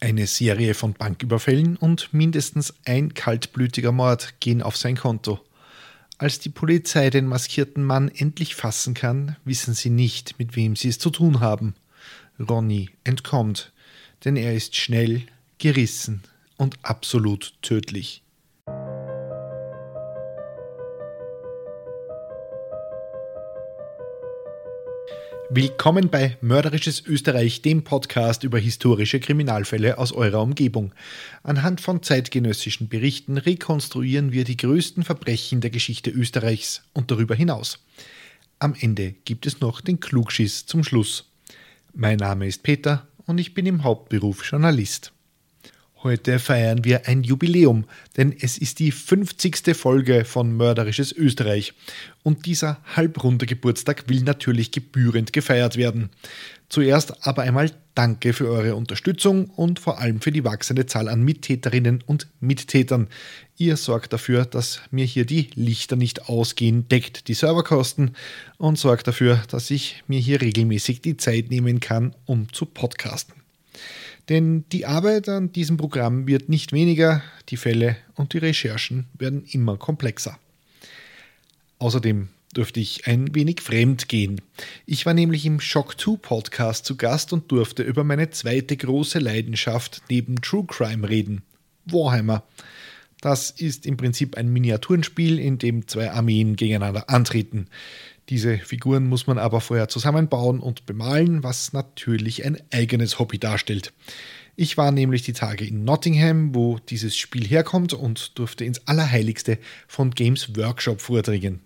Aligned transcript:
Eine 0.00 0.28
Serie 0.28 0.74
von 0.74 0.92
Banküberfällen 0.92 1.76
und 1.76 2.14
mindestens 2.14 2.72
ein 2.84 3.14
kaltblütiger 3.14 3.90
Mord 3.90 4.34
gehen 4.38 4.62
auf 4.62 4.76
sein 4.76 4.96
Konto. 4.96 5.40
Als 6.18 6.38
die 6.38 6.50
Polizei 6.50 7.10
den 7.10 7.26
maskierten 7.26 7.82
Mann 7.82 8.08
endlich 8.08 8.54
fassen 8.54 8.94
kann, 8.94 9.36
wissen 9.44 9.74
sie 9.74 9.90
nicht, 9.90 10.38
mit 10.38 10.54
wem 10.54 10.76
sie 10.76 10.88
es 10.88 11.00
zu 11.00 11.10
tun 11.10 11.40
haben. 11.40 11.74
Ronny 12.38 12.90
entkommt, 13.02 13.72
denn 14.24 14.36
er 14.36 14.54
ist 14.54 14.76
schnell, 14.76 15.22
gerissen 15.58 16.22
und 16.56 16.78
absolut 16.82 17.54
tödlich. 17.62 18.22
Willkommen 25.50 26.10
bei 26.10 26.36
Mörderisches 26.42 27.06
Österreich, 27.06 27.62
dem 27.62 27.82
Podcast 27.82 28.44
über 28.44 28.58
historische 28.58 29.18
Kriminalfälle 29.18 29.96
aus 29.96 30.12
eurer 30.12 30.42
Umgebung. 30.42 30.92
Anhand 31.42 31.80
von 31.80 32.02
zeitgenössischen 32.02 32.90
Berichten 32.90 33.38
rekonstruieren 33.38 34.30
wir 34.30 34.44
die 34.44 34.58
größten 34.58 35.04
Verbrechen 35.04 35.62
der 35.62 35.70
Geschichte 35.70 36.10
Österreichs 36.10 36.82
und 36.92 37.10
darüber 37.10 37.34
hinaus. 37.34 37.78
Am 38.58 38.74
Ende 38.78 39.14
gibt 39.24 39.46
es 39.46 39.62
noch 39.62 39.80
den 39.80 40.00
Klugschiss 40.00 40.66
zum 40.66 40.84
Schluss. 40.84 41.30
Mein 41.94 42.18
Name 42.18 42.46
ist 42.46 42.62
Peter 42.62 43.08
und 43.24 43.38
ich 43.38 43.54
bin 43.54 43.64
im 43.64 43.84
Hauptberuf 43.84 44.44
Journalist. 44.44 45.12
Heute 46.04 46.38
feiern 46.38 46.84
wir 46.84 47.08
ein 47.08 47.24
Jubiläum, 47.24 47.84
denn 48.16 48.32
es 48.40 48.56
ist 48.56 48.78
die 48.78 48.92
50. 48.92 49.76
Folge 49.76 50.24
von 50.24 50.56
Mörderisches 50.56 51.10
Österreich. 51.10 51.74
Und 52.22 52.46
dieser 52.46 52.80
halbrunde 52.94 53.46
Geburtstag 53.46 54.08
will 54.08 54.22
natürlich 54.22 54.70
gebührend 54.70 55.32
gefeiert 55.32 55.76
werden. 55.76 56.10
Zuerst 56.68 57.26
aber 57.26 57.42
einmal 57.42 57.72
Danke 57.96 58.32
für 58.32 58.48
eure 58.48 58.76
Unterstützung 58.76 59.46
und 59.46 59.80
vor 59.80 59.98
allem 59.98 60.20
für 60.20 60.30
die 60.30 60.44
wachsende 60.44 60.86
Zahl 60.86 61.08
an 61.08 61.24
Mittäterinnen 61.24 62.04
und 62.06 62.28
Mittätern. 62.38 63.08
Ihr 63.56 63.76
sorgt 63.76 64.12
dafür, 64.12 64.44
dass 64.44 64.80
mir 64.92 65.04
hier 65.04 65.26
die 65.26 65.50
Lichter 65.56 65.96
nicht 65.96 66.28
ausgehen, 66.28 66.86
deckt 66.88 67.26
die 67.26 67.34
Serverkosten 67.34 68.14
und 68.56 68.78
sorgt 68.78 69.08
dafür, 69.08 69.42
dass 69.50 69.72
ich 69.72 70.04
mir 70.06 70.20
hier 70.20 70.40
regelmäßig 70.40 71.00
die 71.00 71.16
Zeit 71.16 71.50
nehmen 71.50 71.80
kann, 71.80 72.14
um 72.24 72.52
zu 72.52 72.66
podcasten. 72.66 73.34
Denn 74.28 74.64
die 74.72 74.84
Arbeit 74.84 75.28
an 75.28 75.52
diesem 75.52 75.76
Programm 75.76 76.26
wird 76.26 76.48
nicht 76.48 76.72
weniger, 76.72 77.22
die 77.48 77.56
Fälle 77.56 77.96
und 78.14 78.34
die 78.34 78.38
Recherchen 78.38 79.06
werden 79.14 79.44
immer 79.50 79.76
komplexer. 79.78 80.38
Außerdem 81.78 82.28
dürfte 82.54 82.80
ich 82.80 83.06
ein 83.06 83.34
wenig 83.34 83.60
fremd 83.60 84.08
gehen. 84.08 84.40
Ich 84.84 85.06
war 85.06 85.14
nämlich 85.14 85.46
im 85.46 85.60
Shock 85.60 85.98
2 86.00 86.16
Podcast 86.16 86.84
zu 86.84 86.96
Gast 86.96 87.32
und 87.32 87.50
durfte 87.50 87.82
über 87.82 88.04
meine 88.04 88.30
zweite 88.30 88.76
große 88.76 89.18
Leidenschaft 89.18 90.02
neben 90.10 90.40
True 90.40 90.64
Crime 90.66 91.08
reden. 91.08 91.42
Warhammer. 91.86 92.42
Das 93.20 93.50
ist 93.50 93.86
im 93.86 93.96
Prinzip 93.96 94.36
ein 94.36 94.52
Miniaturenspiel, 94.52 95.38
in 95.38 95.58
dem 95.58 95.88
zwei 95.88 96.10
Armeen 96.10 96.56
gegeneinander 96.56 97.08
antreten. 97.10 97.66
Diese 98.28 98.58
Figuren 98.58 99.08
muss 99.08 99.26
man 99.26 99.38
aber 99.38 99.62
vorher 99.62 99.88
zusammenbauen 99.88 100.60
und 100.60 100.84
bemalen, 100.84 101.42
was 101.42 101.72
natürlich 101.72 102.44
ein 102.44 102.60
eigenes 102.70 103.18
Hobby 103.18 103.38
darstellt. 103.38 103.94
Ich 104.54 104.76
war 104.76 104.92
nämlich 104.92 105.22
die 105.22 105.32
Tage 105.32 105.64
in 105.64 105.84
Nottingham, 105.84 106.54
wo 106.54 106.78
dieses 106.78 107.16
Spiel 107.16 107.46
herkommt 107.46 107.94
und 107.94 108.38
durfte 108.38 108.64
ins 108.64 108.86
Allerheiligste 108.86 109.58
von 109.86 110.10
Games 110.10 110.56
Workshop 110.56 111.00
vordringen. 111.00 111.60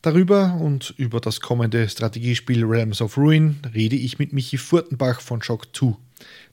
Darüber 0.00 0.54
und 0.54 0.94
über 0.96 1.20
das 1.20 1.40
kommende 1.40 1.88
Strategiespiel 1.88 2.64
Realms 2.64 3.02
of 3.02 3.18
Ruin 3.18 3.56
rede 3.74 3.96
ich 3.96 4.18
mit 4.18 4.32
Michi 4.32 4.56
Furtenbach 4.56 5.20
von 5.20 5.42
Shock 5.42 5.76
2. 5.76 5.96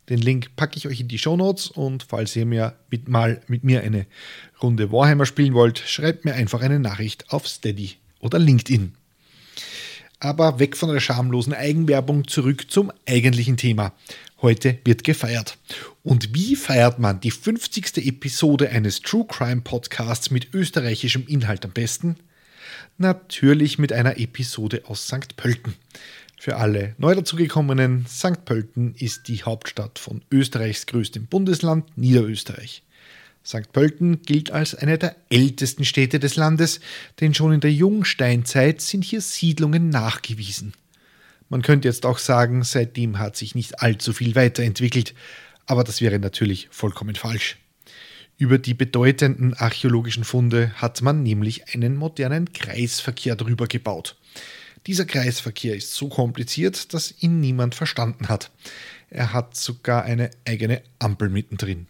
Den 0.09 0.19
Link 0.19 0.55
packe 0.55 0.77
ich 0.77 0.87
euch 0.87 0.99
in 0.99 1.07
die 1.07 1.19
Show 1.19 1.37
Notes 1.37 1.67
und 1.67 2.03
falls 2.03 2.35
ihr 2.35 2.45
mir 2.45 2.75
mit, 2.89 3.07
mal 3.07 3.39
mit 3.47 3.63
mir 3.63 3.81
eine 3.81 4.07
Runde 4.61 4.91
Warhammer 4.91 5.25
spielen 5.25 5.53
wollt, 5.53 5.79
schreibt 5.79 6.25
mir 6.25 6.33
einfach 6.33 6.61
eine 6.61 6.79
Nachricht 6.79 7.31
auf 7.31 7.47
Steady 7.47 7.93
oder 8.19 8.39
LinkedIn. 8.39 8.93
Aber 10.19 10.59
weg 10.59 10.77
von 10.77 10.91
der 10.93 10.99
schamlosen 10.99 11.53
Eigenwerbung 11.53 12.27
zurück 12.27 12.71
zum 12.71 12.91
eigentlichen 13.07 13.57
Thema. 13.57 13.93
Heute 14.41 14.79
wird 14.85 15.03
gefeiert. 15.03 15.57
Und 16.03 16.33
wie 16.33 16.55
feiert 16.55 16.99
man 16.99 17.19
die 17.19 17.31
50. 17.31 17.97
Episode 18.05 18.69
eines 18.69 19.01
True 19.01 19.25
Crime 19.27 19.61
Podcasts 19.61 20.31
mit 20.31 20.53
österreichischem 20.53 21.25
Inhalt 21.27 21.65
am 21.65 21.71
besten? 21.71 22.17
Natürlich 22.97 23.77
mit 23.77 23.91
einer 23.91 24.17
Episode 24.17 24.83
aus 24.85 25.07
St. 25.07 25.35
Pölten. 25.35 25.75
Für 26.37 26.57
alle 26.57 26.95
neu 26.97 27.15
dazugekommenen, 27.15 28.05
St. 28.07 28.45
Pölten 28.45 28.93
ist 28.95 29.27
die 29.27 29.43
Hauptstadt 29.43 29.99
von 29.99 30.21
Österreichs 30.31 30.85
größtem 30.85 31.25
Bundesland 31.25 31.97
Niederösterreich. 31.97 32.84
St. 33.45 33.71
Pölten 33.71 34.23
gilt 34.23 34.51
als 34.51 34.73
eine 34.73 34.97
der 34.97 35.15
ältesten 35.29 35.85
Städte 35.85 36.19
des 36.19 36.35
Landes, 36.35 36.79
denn 37.19 37.33
schon 37.33 37.53
in 37.53 37.59
der 37.59 37.71
Jungsteinzeit 37.71 38.81
sind 38.81 39.03
hier 39.03 39.21
Siedlungen 39.21 39.89
nachgewiesen. 39.89 40.73
Man 41.49 41.61
könnte 41.61 41.87
jetzt 41.87 42.07
auch 42.07 42.17
sagen, 42.17 42.63
seitdem 42.63 43.19
hat 43.19 43.35
sich 43.35 43.53
nicht 43.53 43.81
allzu 43.81 44.13
viel 44.13 44.33
weiterentwickelt, 44.33 45.13
aber 45.67 45.83
das 45.83 46.01
wäre 46.01 46.17
natürlich 46.17 46.67
vollkommen 46.71 47.15
falsch. 47.15 47.57
Über 48.37 48.57
die 48.57 48.73
bedeutenden 48.73 49.53
archäologischen 49.53 50.23
Funde 50.23 50.71
hat 50.75 51.01
man 51.01 51.21
nämlich 51.21 51.73
einen 51.73 51.95
modernen 51.95 52.51
Kreisverkehr 52.51 53.35
drüber 53.35 53.67
gebaut. 53.67 54.17
Dieser 54.87 55.05
Kreisverkehr 55.05 55.75
ist 55.75 55.93
so 55.93 56.09
kompliziert, 56.09 56.93
dass 56.93 57.13
ihn 57.21 57.39
niemand 57.39 57.75
verstanden 57.75 58.27
hat. 58.27 58.51
Er 59.09 59.33
hat 59.33 59.55
sogar 59.55 60.03
eine 60.03 60.31
eigene 60.45 60.81
Ampel 60.99 61.29
mittendrin. 61.29 61.87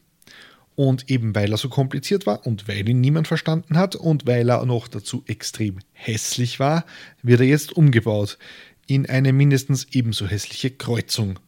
Und 0.76 1.10
eben 1.10 1.34
weil 1.36 1.52
er 1.52 1.58
so 1.58 1.70
kompliziert 1.70 2.26
war 2.26 2.46
und 2.46 2.68
weil 2.68 2.88
ihn 2.88 3.00
niemand 3.00 3.28
verstanden 3.28 3.78
hat 3.78 3.96
und 3.96 4.28
weil 4.28 4.50
er 4.50 4.66
noch 4.66 4.88
dazu 4.90 5.24
extrem 5.26 5.80
hässlich 5.94 6.60
war, 6.60 6.86
wird 7.24 7.40
er 7.40 7.48
jetzt 7.48 7.72
umgebaut 7.74 8.38
in 8.88 9.10
eine 9.10 9.34
mindestens 9.34 9.88
ebenso 9.92 10.28
hässliche 10.28 10.72
Kreuzung. 10.72 11.40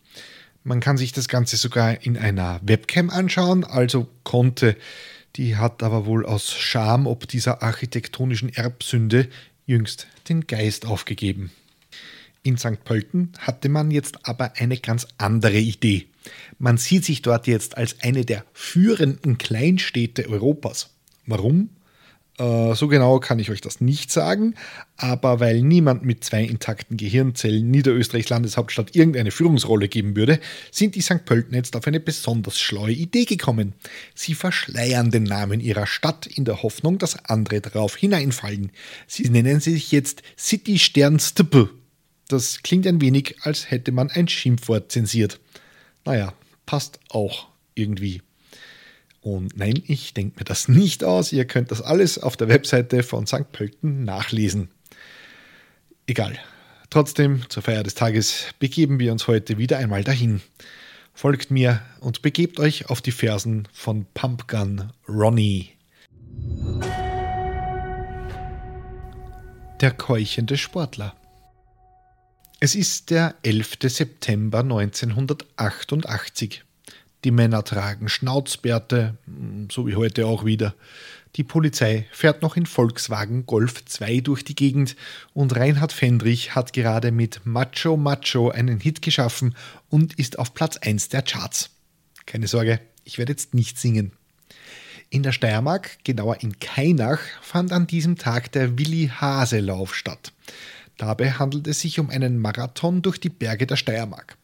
Man 0.64 0.80
kann 0.80 0.98
sich 0.98 1.12
das 1.12 1.28
Ganze 1.28 1.56
sogar 1.56 2.04
in 2.04 2.18
einer 2.18 2.60
Webcam 2.64 3.10
anschauen, 3.10 3.64
also 3.64 4.08
konnte. 4.24 4.76
Die 5.36 5.56
hat 5.56 5.84
aber 5.84 6.06
wohl 6.06 6.26
aus 6.26 6.52
Scham 6.52 7.06
ob 7.06 7.28
dieser 7.28 7.62
architektonischen 7.62 8.50
Erbsünde 8.50 9.30
jüngst 9.66 10.08
den 10.30 10.48
Geist 10.48 10.86
aufgegeben. 10.86 11.52
In 12.44 12.58
St. 12.58 12.84
Pölten 12.84 13.31
hatte 13.40 13.70
man 13.70 13.92
jetzt 13.92 14.25
aber 14.28 14.53
eine 14.58 14.78
ganz 14.78 15.08
andere 15.18 15.58
Idee. 15.58 16.08
Man 16.59 16.78
sieht 16.78 17.06
sich 17.06 17.22
dort 17.22 17.48
jetzt 17.48 17.78
als 17.78 18.02
eine 18.02 18.25
der 18.25 18.46
führenden 18.53 19.38
Kleinstädte 19.38 20.30
Europas. 20.30 20.90
Warum? 21.26 21.70
Äh, 22.38 22.76
so 22.76 22.88
genau 22.88 23.20
kann 23.20 23.40
ich 23.40 23.50
euch 23.50 23.62
das 23.62 23.81
nicht 23.81 24.12
sagen, 24.12 24.53
aber 24.96 25.40
weil 25.40 25.62
niemand 25.62 26.03
mit 26.06 26.24
zwei 26.24 26.44
intakten 26.44 26.96
Gehirnzellen 26.96 27.70
Niederösterreichs 27.72 28.30
Landeshauptstadt 28.30 28.96
irgendeine 28.96 29.31
Führungsrolle 29.31 29.88
geben 29.88 30.16
würde, 30.16 30.40
sind 30.72 30.96
die 30.96 31.02
St. 31.02 31.26
Pölten 31.26 31.56
jetzt 31.56 31.76
auf 31.76 31.88
eine 31.88 32.00
besonders 32.00 32.59
schlaue 32.59 32.92
Idee 32.92 33.26
gekommen. 33.26 33.74
Sie 34.14 34.36
verschleiern 34.36 35.09
den 35.09 35.24
Namen 35.24 35.59
ihrer 35.59 35.88
Stadt 35.88 36.28
in 36.28 36.46
der 36.46 36.62
Hoffnung, 36.62 37.00
dass 37.00 37.26
andere 37.26 37.59
darauf 37.62 37.96
hineinfallen. 37.96 38.72
Sie 39.08 39.28
nennen 39.30 39.59
sich 39.59 39.92
jetzt 39.92 40.22
City 40.38 40.78
Sternstp. 40.78 41.70
Das 42.28 42.62
klingt 42.62 42.86
ein 42.88 43.02
wenig, 43.02 43.36
als 43.42 43.72
hätte 43.72 43.92
man 43.92 44.10
ein 44.10 44.28
Schimpfwort 44.28 44.92
zensiert. 44.92 45.40
Naja, 46.06 46.34
passt 46.66 47.00
auch 47.10 47.48
irgendwie. 47.76 48.22
Und 49.22 49.58
nein, 49.58 49.82
ich 49.88 50.14
denke 50.14 50.40
mir 50.40 50.46
das 50.46 50.68
nicht 50.68 51.04
aus. 51.04 51.34
Ihr 51.34 51.46
könnt 51.46 51.72
das 51.72 51.82
alles 51.82 52.18
auf 52.18 52.38
der 52.38 52.48
Webseite 52.48 53.04
von 53.04 53.28
St. 53.28 53.52
Pölten 53.52 54.04
nachlesen. 54.04 54.70
Egal. 56.06 56.38
Trotzdem, 56.90 57.42
zur 57.50 57.64
Feier 57.64 57.84
des 57.84 57.96
Tages 57.96 58.46
begeben 58.59 59.00
wir 59.00 59.12
uns 59.12 59.28
heute 59.28 59.58
wieder 59.58 59.78
einmal 59.78 60.04
dahin. 60.04 60.42
Folgt 61.14 61.52
mir 61.52 61.82
und 62.00 62.22
begebt 62.22 62.59
euch 62.59 62.90
auf 62.90 63.02
die 63.02 63.12
Fersen 63.12 63.68
von 63.73 64.06
Pumpgun 64.14 64.94
Ronnie. 65.09 65.72
Der 69.82 69.91
keuchende 69.91 70.58
Sportler. 70.58 71.16
Es 72.59 72.74
ist 72.74 73.12
der 73.12 73.36
11. 73.44 73.78
September 73.84 74.62
1988. 74.62 76.64
Die 77.24 77.30
Männer 77.30 77.64
tragen 77.64 78.09
Schnauzbärte, 78.09 79.16
hm, 79.26 79.68
so 79.72 79.86
wie 79.86 79.96
heute 79.96 80.26
auch 80.26 80.44
wieder. 80.44 80.74
Die 81.36 81.44
Polizei 81.44 82.08
fährt 82.12 82.42
noch 82.42 82.58
in 82.58 82.66
Volkswagen 82.66 83.46
Golf 83.46 83.86
2 83.86 84.22
durch 84.22 84.44
die 84.44 84.56
Gegend 84.56 84.96
und 85.36 85.56
Reinhard 85.56 85.94
Fendrich 85.94 86.56
hat 86.56 86.74
gerade 86.74 87.12
mit 87.12 87.46
Macho 87.46 87.96
Macho 87.96 88.50
einen 88.50 88.80
Hit 88.80 89.04
geschaffen 89.04 89.54
und 89.90 90.16
ist 90.16 90.40
auf 90.40 90.56
Platz 90.56 90.78
1 90.78 91.09
der 91.09 91.22
Charts. 91.22 91.70
Keine 92.26 92.48
Sorge, 92.48 92.80
ich 93.04 93.20
werde 93.20 93.34
jetzt 93.34 93.54
nicht 93.54 93.78
singen. 93.78 94.14
In 95.12 95.22
der 95.22 95.32
Steiermark, 95.32 96.04
genauer 96.04 96.42
in 96.42 96.58
Kainach, 96.58 97.20
fand 97.44 97.72
an 97.72 97.86
diesem 97.86 98.18
Tag 98.18 98.52
der 98.52 98.80
Willi-Hase-Lauf 98.80 99.94
statt. 99.94 100.34
Dabei 100.97 101.32
handelt 101.32 101.67
es 101.67 101.79
sich 101.79 101.99
um 101.99 102.09
einen 102.09 102.40
Marathon 102.40 103.02
durch 103.02 103.20
die 103.20 103.29
Berge 103.29 103.67
der 103.67 103.76
Steiermark. 103.76 104.38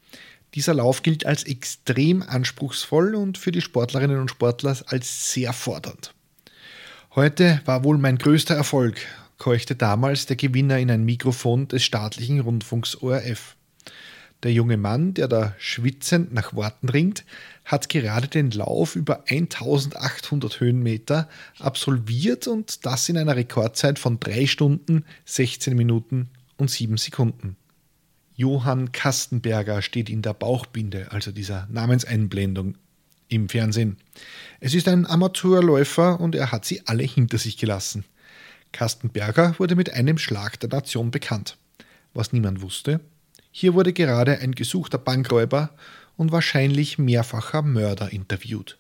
Dieser 0.53 0.75
Lauf 0.75 1.01
gilt 1.01 1.25
als 1.25 1.43
extrem 1.45 2.21
anspruchsvoll 2.21 3.15
und 3.15 3.39
für 3.39 3.51
die 3.51 3.61
Sportlerinnen 3.61 4.19
und 4.19 4.29
Sportler 4.29 4.77
als 4.85 5.33
sehr 5.33 5.51
fordernd. 5.51 6.13
Heute 7.15 7.61
war 7.65 7.83
wohl 7.83 7.97
mein 7.97 8.19
größter 8.19 8.55
Erfolg, 8.55 8.97
keuchte 9.39 9.75
damals 9.75 10.27
der 10.27 10.35
Gewinner 10.35 10.77
in 10.77 10.91
ein 10.91 11.05
Mikrofon 11.05 11.67
des 11.67 11.83
staatlichen 11.83 12.39
Rundfunks 12.39 12.95
ORF. 12.95 13.55
Der 14.43 14.51
junge 14.51 14.77
Mann, 14.77 15.13
der 15.13 15.27
da 15.27 15.55
schwitzend 15.57 16.33
nach 16.33 16.53
Worten 16.53 16.89
ringt, 16.89 17.23
hat 17.65 17.89
gerade 17.89 18.27
den 18.27 18.51
Lauf 18.51 18.95
über 18.95 19.23
1800 19.29 20.59
Höhenmeter 20.59 21.29
absolviert 21.59 22.47
und 22.47 22.85
das 22.85 23.09
in 23.09 23.17
einer 23.17 23.37
Rekordzeit 23.37 23.99
von 23.99 24.19
3 24.19 24.45
Stunden, 24.45 25.05
16 25.25 25.75
Minuten 25.75 26.29
und 26.57 26.69
7 26.69 26.97
Sekunden. 26.97 27.55
Johann 28.35 28.91
Kastenberger 28.91 29.81
steht 29.81 30.09
in 30.09 30.21
der 30.21 30.33
Bauchbinde, 30.33 31.11
also 31.11 31.31
dieser 31.31 31.67
Namenseinblendung 31.69 32.75
im 33.27 33.49
Fernsehen. 33.49 33.97
Es 34.59 34.73
ist 34.73 34.87
ein 34.87 35.05
Amateurläufer 35.05 36.19
und 36.19 36.35
er 36.35 36.51
hat 36.51 36.65
sie 36.65 36.81
alle 36.85 37.03
hinter 37.03 37.37
sich 37.37 37.57
gelassen. 37.57 38.05
Kastenberger 38.71 39.55
wurde 39.59 39.75
mit 39.75 39.93
einem 39.93 40.17
Schlag 40.17 40.59
der 40.59 40.69
Nation 40.69 41.11
bekannt. 41.11 41.57
Was 42.13 42.33
niemand 42.33 42.61
wusste, 42.61 42.99
hier 43.51 43.75
wurde 43.75 43.93
gerade 43.93 44.39
ein 44.39 44.53
gesuchter 44.53 44.97
Bankräuber 44.97 45.69
und 46.17 46.31
wahrscheinlich 46.31 46.97
mehrfacher 46.97 47.61
Mörder 47.61 48.11
interviewt. 48.11 48.77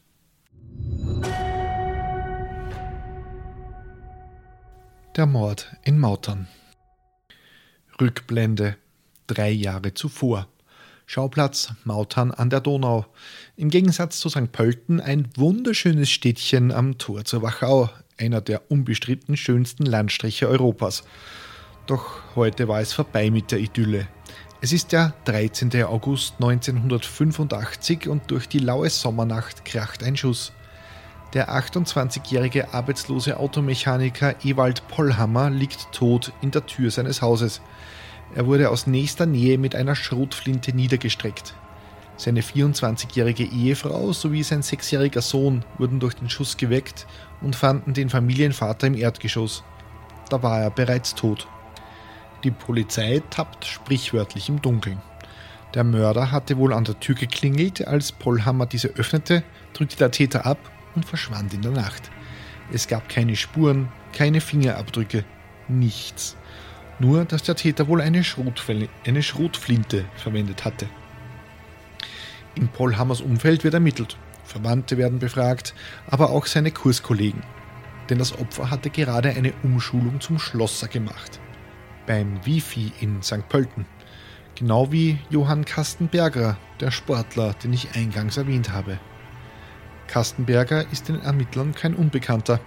Der 5.15 5.27
Mord 5.27 5.75
in 5.83 5.99
Mautern. 5.99 6.47
Rückblende 7.99 8.77
drei 9.27 9.51
Jahre 9.51 9.93
zuvor. 9.93 10.47
Schauplatz 11.05 11.73
Mautern 11.83 12.31
an 12.31 12.49
der 12.49 12.61
Donau. 12.61 13.05
Im 13.55 13.69
Gegensatz 13.69 14.19
zu 14.19 14.29
St. 14.29 14.51
Pölten 14.51 14.99
ein 14.99 15.29
wunderschönes 15.35 16.09
Städtchen 16.09 16.71
am 16.71 16.97
Tor 16.97 17.25
zur 17.25 17.41
Wachau, 17.41 17.89
einer 18.17 18.41
der 18.41 18.71
unbestritten 18.71 19.37
schönsten 19.37 19.85
Landstriche 19.85 20.47
Europas. 20.47 21.03
Doch 21.85 22.35
heute 22.35 22.67
war 22.67 22.79
es 22.79 22.93
vorbei 22.93 23.29
mit 23.29 23.51
der 23.51 23.59
Idylle. 23.59 24.07
Es 24.61 24.71
ist 24.71 24.93
der 24.93 25.13
13. 25.25 25.83
August 25.83 26.35
1985 26.35 28.07
und 28.07 28.31
durch 28.31 28.47
die 28.47 28.59
laue 28.59 28.89
Sommernacht 28.89 29.65
kracht 29.65 30.03
ein 30.03 30.15
Schuss. 30.15 30.53
Der 31.33 31.49
28-jährige 31.49 32.73
arbeitslose 32.73 33.37
Automechaniker 33.37 34.35
Ewald 34.45 34.87
Pollhammer 34.87 35.49
liegt 35.49 35.91
tot 35.91 36.31
in 36.41 36.51
der 36.51 36.65
Tür 36.65 36.91
seines 36.91 37.21
Hauses. 37.21 37.59
Er 38.35 38.47
wurde 38.47 38.69
aus 38.69 38.87
nächster 38.87 39.25
Nähe 39.25 39.57
mit 39.57 39.75
einer 39.75 39.95
Schrotflinte 39.95 40.75
niedergestreckt. 40.75 41.53
Seine 42.15 42.41
24-jährige 42.41 43.43
Ehefrau 43.43 44.13
sowie 44.13 44.43
sein 44.43 44.61
sechsjähriger 44.61 45.21
Sohn 45.21 45.65
wurden 45.77 45.99
durch 45.99 46.15
den 46.15 46.29
Schuss 46.29 46.57
geweckt 46.57 47.07
und 47.41 47.55
fanden 47.55 47.93
den 47.93 48.09
Familienvater 48.09 48.87
im 48.87 48.95
Erdgeschoss. 48.95 49.63
Da 50.29 50.41
war 50.41 50.61
er 50.61 50.69
bereits 50.69 51.15
tot. 51.15 51.47
Die 52.43 52.51
Polizei 52.51 53.21
tappt 53.29 53.65
sprichwörtlich 53.65 54.49
im 54.49 54.61
Dunkeln. 54.61 55.01
Der 55.73 55.83
Mörder 55.83 56.31
hatte 56.31 56.57
wohl 56.57 56.73
an 56.73 56.83
der 56.83 56.99
Tür 56.99 57.15
geklingelt, 57.15 57.87
als 57.87 58.11
Pollhammer 58.11 58.67
diese 58.67 58.89
öffnete, 58.89 59.43
drückte 59.73 59.97
der 59.97 60.11
Täter 60.11 60.45
ab 60.45 60.59
und 60.93 61.05
verschwand 61.05 61.53
in 61.53 61.63
der 61.63 61.71
Nacht. 61.71 62.11
Es 62.71 62.87
gab 62.87 63.09
keine 63.09 63.35
Spuren, 63.35 63.91
keine 64.11 64.39
Fingerabdrücke, 64.39 65.25
nichts. 65.67 66.37
Nur, 66.99 67.25
dass 67.25 67.43
der 67.43 67.55
Täter 67.55 67.87
wohl 67.87 68.01
eine, 68.01 68.23
eine 69.05 69.23
Schrotflinte 69.23 70.05
verwendet 70.15 70.65
hatte. 70.65 70.87
In 72.55 72.67
Pollhammers 72.67 73.21
Umfeld 73.21 73.63
wird 73.63 73.73
ermittelt. 73.73 74.17
Verwandte 74.43 74.97
werden 74.97 75.19
befragt, 75.19 75.73
aber 76.07 76.29
auch 76.29 76.45
seine 76.45 76.71
Kurskollegen. 76.71 77.41
Denn 78.09 78.19
das 78.19 78.37
Opfer 78.37 78.69
hatte 78.69 78.89
gerade 78.89 79.29
eine 79.29 79.53
Umschulung 79.63 80.21
zum 80.21 80.37
Schlosser 80.37 80.87
gemacht 80.87 81.39
beim 82.05 82.45
Wifi 82.45 82.91
in 82.99 83.21
St. 83.21 83.47
Pölten. 83.49 83.85
Genau 84.55 84.91
wie 84.91 85.17
Johann 85.29 85.65
Kastenberger, 85.65 86.57
der 86.79 86.91
Sportler, 86.91 87.53
den 87.53 87.73
ich 87.73 87.95
eingangs 87.95 88.37
erwähnt 88.37 88.71
habe. 88.71 88.99
Kastenberger 90.07 90.85
ist 90.91 91.09
den 91.09 91.21
Ermittlern 91.21 91.73
kein 91.73 91.95
Unbekannter. 91.95 92.59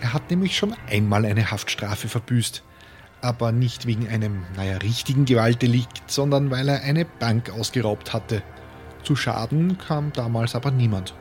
Er 0.00 0.12
hat 0.12 0.30
nämlich 0.30 0.56
schon 0.56 0.74
einmal 0.88 1.24
eine 1.24 1.50
Haftstrafe 1.50 2.08
verbüßt. 2.08 2.64
Aber 3.22 3.52
nicht 3.52 3.86
wegen 3.86 4.08
einem, 4.08 4.44
naja, 4.56 4.78
richtigen 4.78 5.24
Gewaltdelikt, 5.24 6.02
sondern 6.06 6.50
weil 6.50 6.68
er 6.68 6.82
eine 6.82 7.04
Bank 7.04 7.50
ausgeraubt 7.50 8.12
hatte. 8.12 8.42
Zu 9.02 9.16
Schaden 9.16 9.78
kam 9.78 10.12
damals 10.12 10.54
aber 10.54 10.70
niemand. 10.70 11.14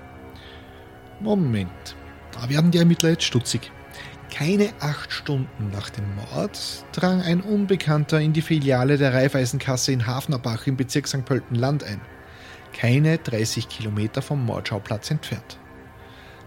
Moment, 1.19 1.95
da 2.31 2.49
werden 2.49 2.71
die 2.71 2.77
Ermittler 2.77 3.09
jetzt 3.09 3.23
stutzig. 3.23 3.71
Keine 4.33 4.69
acht 4.79 5.11
Stunden 5.11 5.71
nach 5.71 5.89
dem 5.89 6.05
Mord 6.15 6.85
drang 6.91 7.21
ein 7.21 7.41
Unbekannter 7.41 8.21
in 8.21 8.31
die 8.31 8.41
Filiale 8.41 8.97
der 8.97 9.13
Raiffeisenkasse 9.13 9.91
in 9.91 10.05
Hafnerbach 10.05 10.67
im 10.67 10.77
Bezirk 10.77 11.07
St. 11.07 11.25
Pölten-Land 11.25 11.83
ein. 11.83 11.99
Keine 12.73 13.17
30 13.17 13.67
Kilometer 13.67 14.21
vom 14.21 14.45
Mordschauplatz 14.45 15.09
entfernt. 15.09 15.57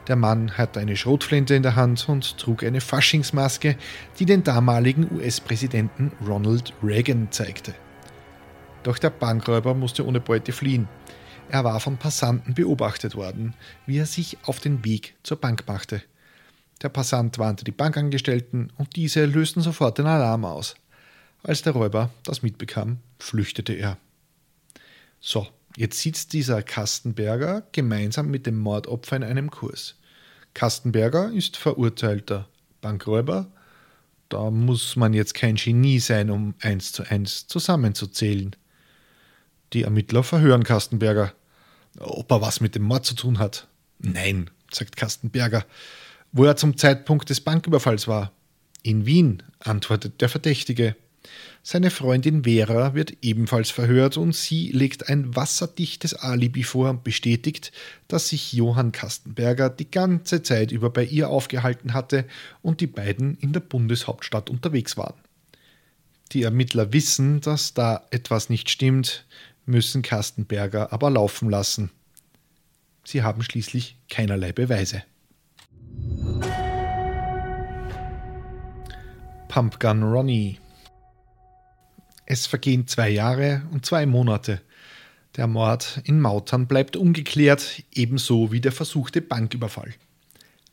Der 0.09 0.17
Mann 0.17 0.59
hatte 0.59 0.81
eine 0.81 0.97
Schrotflinte 0.97 1.55
in 1.55 1.63
der 1.63 1.77
Hand 1.77 2.09
und 2.09 2.37
trug 2.39 2.65
eine 2.65 2.81
Faschingsmaske, 2.81 3.77
die 4.19 4.27
den 4.27 4.43
damaligen 4.43 5.09
US-Präsidenten 5.13 6.11
Ronald 6.27 6.73
Reagan 6.83 7.29
zeigte. 7.31 7.73
Doch 8.83 8.99
der 8.99 9.11
Bankräuber 9.11 9.75
musste 9.75 10.05
ohne 10.05 10.21
Beute 10.21 10.53
fliehen. 10.53 10.89
Er 11.49 11.63
war 11.65 11.79
von 11.79 11.99
Passanten 11.99 12.55
beobachtet 12.55 13.15
worden, 13.15 13.55
wie 13.87 13.99
er 13.99 14.07
sich 14.07 14.39
auf 14.45 14.59
den 14.59 14.85
Weg 14.85 15.15
zur 15.23 15.41
Bank 15.41 15.65
machte. 15.69 16.03
Der 16.83 16.89
Passant 16.89 17.39
warnte 17.39 17.63
die 17.63 17.71
Bankangestellten 17.71 18.73
und 18.77 18.97
diese 18.97 19.25
lösten 19.25 19.63
sofort 19.63 19.99
den 19.99 20.07
Alarm 20.07 20.45
aus. 20.45 20.75
Als 21.45 21.63
der 21.63 21.75
Räuber 21.75 22.11
das 22.25 22.43
mitbekam, 22.43 22.99
flüchtete 23.19 23.73
er. 23.73 23.99
So, 25.21 25.47
jetzt 25.77 26.01
sitzt 26.01 26.33
dieser 26.33 26.63
Kastenberger 26.63 27.67
gemeinsam 27.73 28.31
mit 28.31 28.47
dem 28.47 28.59
Mordopfer 28.59 29.17
in 29.17 29.25
einem 29.25 29.51
Kurs. 29.51 29.97
Kastenberger 30.55 31.33
ist 31.33 31.57
verurteilter 31.57 32.49
Bankräuber. 32.81 33.51
Da 34.29 34.51
muss 34.51 34.97
man 34.97 35.13
jetzt 35.13 35.35
kein 35.35 35.57
Genie 35.57 35.99
sein, 35.99 36.31
um 36.31 36.55
eins 36.61 36.93
zu 36.93 37.03
eins 37.05 37.47
zusammenzuzählen. 37.47 38.57
Die 39.73 39.83
Ermittler 39.83 40.23
verhören 40.23 40.65
Kastenberger. 40.65 41.33
Ob 41.99 42.31
er 42.31 42.41
was 42.41 42.61
mit 42.61 42.75
dem 42.75 42.83
Mord 42.83 43.05
zu 43.05 43.15
tun 43.15 43.39
hat? 43.39 43.69
Nein, 43.99 44.51
sagt 44.71 44.97
Kastenberger 44.97 45.65
wo 46.33 46.45
er 46.45 46.57
zum 46.57 46.77
Zeitpunkt 46.77 47.31
des 47.31 47.41
Banküberfalls 47.41 48.09
war. 48.09 48.33
In 48.83 49.07
Wien, 49.07 49.43
antwortet 49.61 50.21
der 50.21 50.29
Verdächtige. 50.29 50.97
Seine 51.63 51.91
Freundin 51.91 52.45
Vera 52.45 52.95
wird 52.95 53.17
ebenfalls 53.23 53.71
verhört 53.71 54.17
und 54.17 54.35
sie 54.35 54.73
legt 54.73 55.09
ein 55.09 55.37
wasserdichtes 55.37 56.15
Alibi 56.15 56.65
vor 56.65 56.91
und 56.91 57.05
bestätigt, 57.05 57.71
dass 58.09 58.29
sich 58.29 58.53
Johann 58.53 58.91
Kastenberger 58.91 59.71
die 59.71 59.91
ganze 59.91 60.43
Zeit 60.43 60.73
über 60.73 60.91
bei 60.91 61.05
ihr 61.05 61.29
aufgehalten 61.29 61.95
hatte 61.95 62.25
und 62.63 62.81
die 62.81 62.89
beiden 62.89 63.37
in 63.39 63.53
der 63.53 63.61
Bundeshauptstadt 63.61 64.51
unterwegs 64.51 64.97
waren. 64.97 65.21
Die 66.33 66.43
Ermittler 66.43 66.93
wissen, 66.93 67.41
dass 67.41 67.75
da 67.75 68.07
etwas 68.11 68.49
nicht 68.49 68.71
stimmt, 68.71 69.27
müssen 69.67 70.03
Kastenberger 70.03 70.93
aber 70.93 71.11
laufen 71.11 71.49
lassen. 71.49 71.91
Sie 73.05 73.23
haben 73.23 73.43
schließlich 73.43 73.97
keinerlei 74.09 74.53
Beweise. 74.53 75.05
Pumpgun 79.49 80.03
Ronnie. 80.03 80.62
Es 82.27 82.47
vergehen 82.47 82.87
zwei 82.87 83.11
Jahre 83.11 83.63
und 83.73 83.85
zwei 83.85 84.07
Monate. 84.07 84.61
Der 85.37 85.47
Mord 85.47 86.01
in 86.05 86.21
Mautern 86.21 86.67
bleibt 86.67 86.97
ungeklärt, 86.97 87.83
ebenso 87.93 88.53
wie 88.53 88.61
der 88.61 88.73
versuchte 88.73 89.23
Banküberfall. 89.23 89.95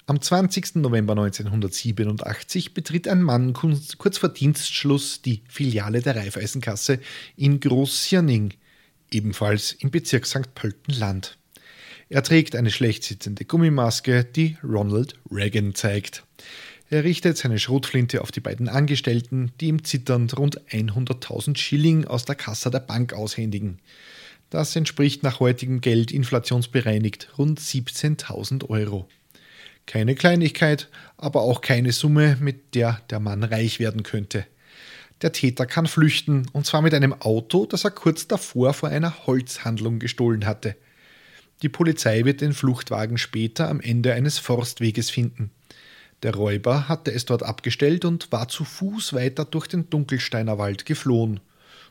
Am 0.06 0.20
20. 0.20 0.76
November 0.76 1.14
1987 1.14 2.74
betritt 2.74 3.08
ein 3.08 3.22
Mann 3.22 3.54
kurz 3.54 4.18
vor 4.18 4.30
Dienstschluss 4.30 5.22
die 5.22 5.44
Filiale 5.48 6.02
der 6.02 6.16
Raiffeisenkasse 6.16 7.00
in 7.38 7.60
Großsierning, 7.60 8.56
ebenfalls 9.12 9.72
im 9.74 9.92
Bezirk 9.92 10.26
St. 10.26 10.56
Pölten-Land. 10.56 11.38
Er 12.10 12.24
trägt 12.24 12.56
eine 12.56 12.72
schlecht 12.72 13.04
sitzende 13.04 13.46
Gummimaske, 13.46 14.24
die 14.26 14.58
Ronald 14.64 15.14
Reagan 15.30 15.76
zeigt. 15.76 16.24
Er 16.92 17.04
richtet 17.04 17.38
seine 17.38 17.60
Schrotflinte 17.60 18.22
auf 18.22 18.32
die 18.32 18.40
beiden 18.40 18.68
Angestellten, 18.68 19.52
die 19.60 19.68
ihm 19.68 19.84
zitternd 19.84 20.38
rund 20.38 20.60
100.000 20.72 21.56
Schilling 21.56 22.06
aus 22.06 22.26
der 22.26 22.36
Kasse 22.36 22.72
der 22.72 22.80
Bank 22.80 23.14
aushändigen. 23.14 23.80
Das 24.50 24.76
entspricht 24.76 25.22
nach 25.22 25.40
heutigem 25.40 25.82
Geld 25.82 26.12
inflationsbereinigt 26.12 27.38
rund 27.38 27.60
17.000 27.60 28.70
Euro. 28.70 29.08
Keine 29.86 30.16
Kleinigkeit, 30.16 30.90
aber 31.18 31.42
auch 31.42 31.62
keine 31.62 31.92
Summe, 31.92 32.38
mit 32.40 32.74
der 32.74 33.02
der 33.12 33.20
Mann 33.20 33.44
reich 33.44 33.80
werden 33.80 34.02
könnte. 34.02 34.46
Der 35.22 35.32
Täter 35.32 35.68
kann 35.68 35.86
flüchten, 35.86 36.48
und 36.54 36.66
zwar 36.66 36.82
mit 36.82 36.96
einem 36.96 37.14
Auto, 37.14 37.68
das 37.68 37.84
er 37.84 37.92
kurz 37.92 38.28
davor 38.28 38.74
vor 38.74 38.90
einer 38.90 39.28
Holzhandlung 39.28 40.00
gestohlen 40.00 40.48
hatte. 40.48 40.76
Die 41.62 41.70
Polizei 41.70 42.26
wird 42.26 42.42
den 42.42 42.54
Fluchtwagen 42.54 43.18
später 43.20 43.70
am 43.70 43.82
Ende 43.82 44.14
eines 44.14 44.40
Forstweges 44.40 45.12
finden. 45.12 45.52
Der 46.24 46.36
Räuber 46.36 46.90
hatte 46.90 47.12
es 47.12 47.26
dort 47.26 47.44
abgestellt 47.44 48.04
und 48.04 48.32
war 48.32 48.50
zu 48.50 48.66
Fuß 48.66 49.14
weiter 49.14 49.46
durch 49.46 49.68
den 49.68 49.90
Dunkelsteiner 49.90 50.58
Wald 50.58 50.86
geflohen. 50.86 51.40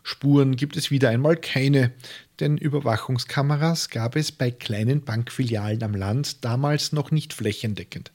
Spuren 0.02 0.56
gibt 0.56 0.76
es 0.76 0.90
wieder 0.90 1.08
einmal 1.08 1.36
keine, 1.36 1.92
denn 2.40 2.56
Überwachungskameras 2.56 3.88
gab 3.88 4.16
es 4.16 4.32
bei 4.32 4.50
kleinen 4.50 5.02
Bankfilialen 5.02 5.82
am 5.82 5.94
Land 5.94 6.44
damals 6.44 6.92
noch 6.92 7.10
nicht 7.10 7.32
flächendeckend. 7.32 8.12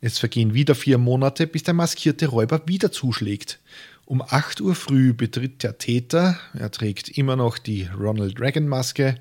Es 0.00 0.18
vergehen 0.18 0.54
wieder 0.54 0.74
vier 0.74 0.96
Monate, 0.96 1.46
bis 1.46 1.64
der 1.64 1.74
maskierte 1.74 2.28
Räuber 2.28 2.62
wieder 2.66 2.92
zuschlägt. 2.92 3.58
Um 4.04 4.22
8 4.22 4.60
Uhr 4.60 4.74
früh 4.74 5.12
betritt 5.12 5.62
der 5.62 5.76
Täter, 5.76 6.38
er 6.54 6.70
trägt 6.70 7.08
immer 7.08 7.36
noch 7.36 7.58
die 7.58 7.84
Ronald 7.86 8.40
Reagan 8.40 8.68
Maske, 8.68 9.16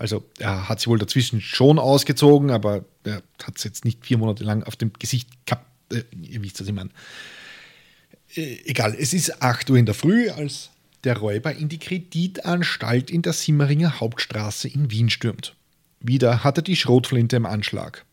also 0.00 0.24
er 0.38 0.70
hat 0.70 0.80
sie 0.80 0.86
wohl 0.86 0.98
dazwischen 0.98 1.42
schon 1.42 1.78
ausgezogen, 1.78 2.50
aber 2.50 2.86
er 3.04 3.22
hat 3.44 3.58
es 3.58 3.64
jetzt 3.64 3.84
nicht 3.84 4.06
vier 4.06 4.16
Monate 4.16 4.44
lang 4.44 4.62
auf 4.62 4.74
dem 4.74 4.94
Gesicht 4.98 5.28
gehabt. 5.44 5.66
Äh, 5.92 6.04
ihr 6.22 6.42
wisst, 6.42 6.58
was 6.58 6.66
ich 6.66 6.72
meine. 6.72 6.88
Äh, 8.34 8.60
egal, 8.64 8.96
es 8.98 9.12
ist 9.12 9.42
8 9.42 9.68
Uhr 9.68 9.76
in 9.76 9.84
der 9.84 9.94
Früh, 9.94 10.30
als 10.30 10.70
der 11.04 11.18
Räuber 11.18 11.52
in 11.54 11.68
die 11.68 11.78
Kreditanstalt 11.78 13.10
in 13.10 13.20
der 13.20 13.34
Simmeringer 13.34 14.00
Hauptstraße 14.00 14.68
in 14.68 14.90
Wien 14.90 15.10
stürmt. 15.10 15.54
Wieder 16.00 16.44
hat 16.44 16.56
er 16.56 16.62
die 16.62 16.76
Schrotflinte 16.76 17.36
im 17.36 17.44
Anschlag. 17.44 18.06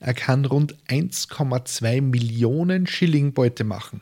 Er 0.00 0.14
kann 0.14 0.44
rund 0.44 0.74
1,2 0.88 2.00
Millionen 2.02 2.88
Schilling 2.88 3.32
Beute 3.32 3.62
machen. 3.62 4.00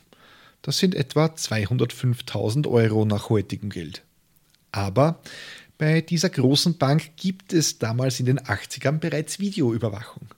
Das 0.63 0.79
sind 0.79 0.95
etwa 0.95 1.27
205.000 1.27 2.67
Euro 2.67 3.05
nach 3.05 3.29
heutigem 3.29 3.69
Geld. 3.69 4.03
Aber 4.73 5.21
bei 5.79 6.01
dieser 6.01 6.31
großen 6.31 6.79
Bank 6.79 7.17
gibt 7.17 7.53
es 7.53 7.79
damals 7.79 8.21
in 8.21 8.27
den 8.27 8.41
80ern 8.41 8.99
bereits 8.99 9.39
Videoüberwachung. 9.39 10.29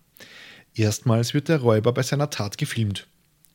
Erstmals 0.75 1.35
wird 1.35 1.49
der 1.49 1.61
Räuber 1.61 1.93
bei 1.93 2.03
seiner 2.03 2.31
Tat 2.31 2.59
gefilmt. 2.59 3.07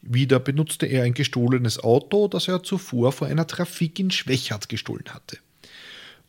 Wieder 0.01 0.39
benutzte 0.39 0.85
er 0.85 1.03
ein 1.03 1.13
gestohlenes 1.13 1.79
Auto, 1.79 2.27
das 2.27 2.47
er 2.47 2.63
zuvor 2.63 3.11
vor 3.11 3.27
einer 3.27 3.47
Trafik 3.47 3.99
in 3.99 4.11
Schwächert 4.11 4.67
gestohlen 4.67 5.05
hatte. 5.09 5.37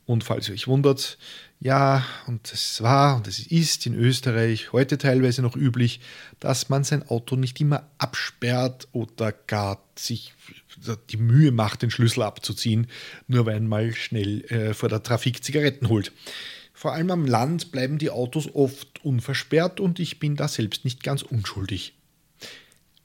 Und 0.06 0.22
falls 0.22 0.48
ihr 0.48 0.54
euch 0.54 0.68
wundert, 0.68 1.18
ja, 1.60 2.04
und 2.26 2.52
es 2.52 2.82
war 2.82 3.16
und 3.16 3.26
es 3.26 3.38
ist 3.38 3.86
in 3.86 3.94
Österreich 3.94 4.72
heute 4.72 4.98
teilweise 4.98 5.40
noch 5.40 5.56
üblich, 5.56 6.00
dass 6.40 6.68
man 6.68 6.84
sein 6.84 7.08
Auto 7.08 7.36
nicht 7.36 7.58
immer 7.60 7.88
absperrt 7.96 8.86
oder 8.92 9.32
gar 9.32 9.82
sich 9.96 10.34
die 11.10 11.16
Mühe 11.16 11.52
macht, 11.52 11.80
den 11.80 11.90
Schlüssel 11.90 12.22
abzuziehen, 12.22 12.88
nur 13.28 13.46
weil 13.46 13.60
man 13.60 13.68
mal 13.68 13.94
schnell 13.94 14.44
äh, 14.46 14.74
vor 14.74 14.90
der 14.90 15.02
Trafik 15.02 15.42
Zigaretten 15.42 15.88
holt. 15.88 16.12
Vor 16.74 16.92
allem 16.92 17.10
am 17.10 17.24
Land 17.24 17.72
bleiben 17.72 17.96
die 17.96 18.10
Autos 18.10 18.54
oft 18.54 19.02
unversperrt 19.02 19.80
und 19.80 20.00
ich 20.00 20.18
bin 20.18 20.36
da 20.36 20.48
selbst 20.48 20.84
nicht 20.84 21.02
ganz 21.02 21.22
unschuldig. 21.22 21.94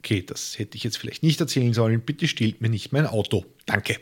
Okay, 0.00 0.22
das 0.22 0.58
hätte 0.58 0.76
ich 0.76 0.84
jetzt 0.84 0.98
vielleicht 0.98 1.22
nicht 1.22 1.40
erzählen 1.40 1.72
sollen. 1.72 2.02
Bitte 2.02 2.28
stiehlt 2.28 2.60
mir 2.60 2.68
nicht 2.68 2.92
mein 2.92 3.06
Auto. 3.06 3.46
Danke. 3.64 3.98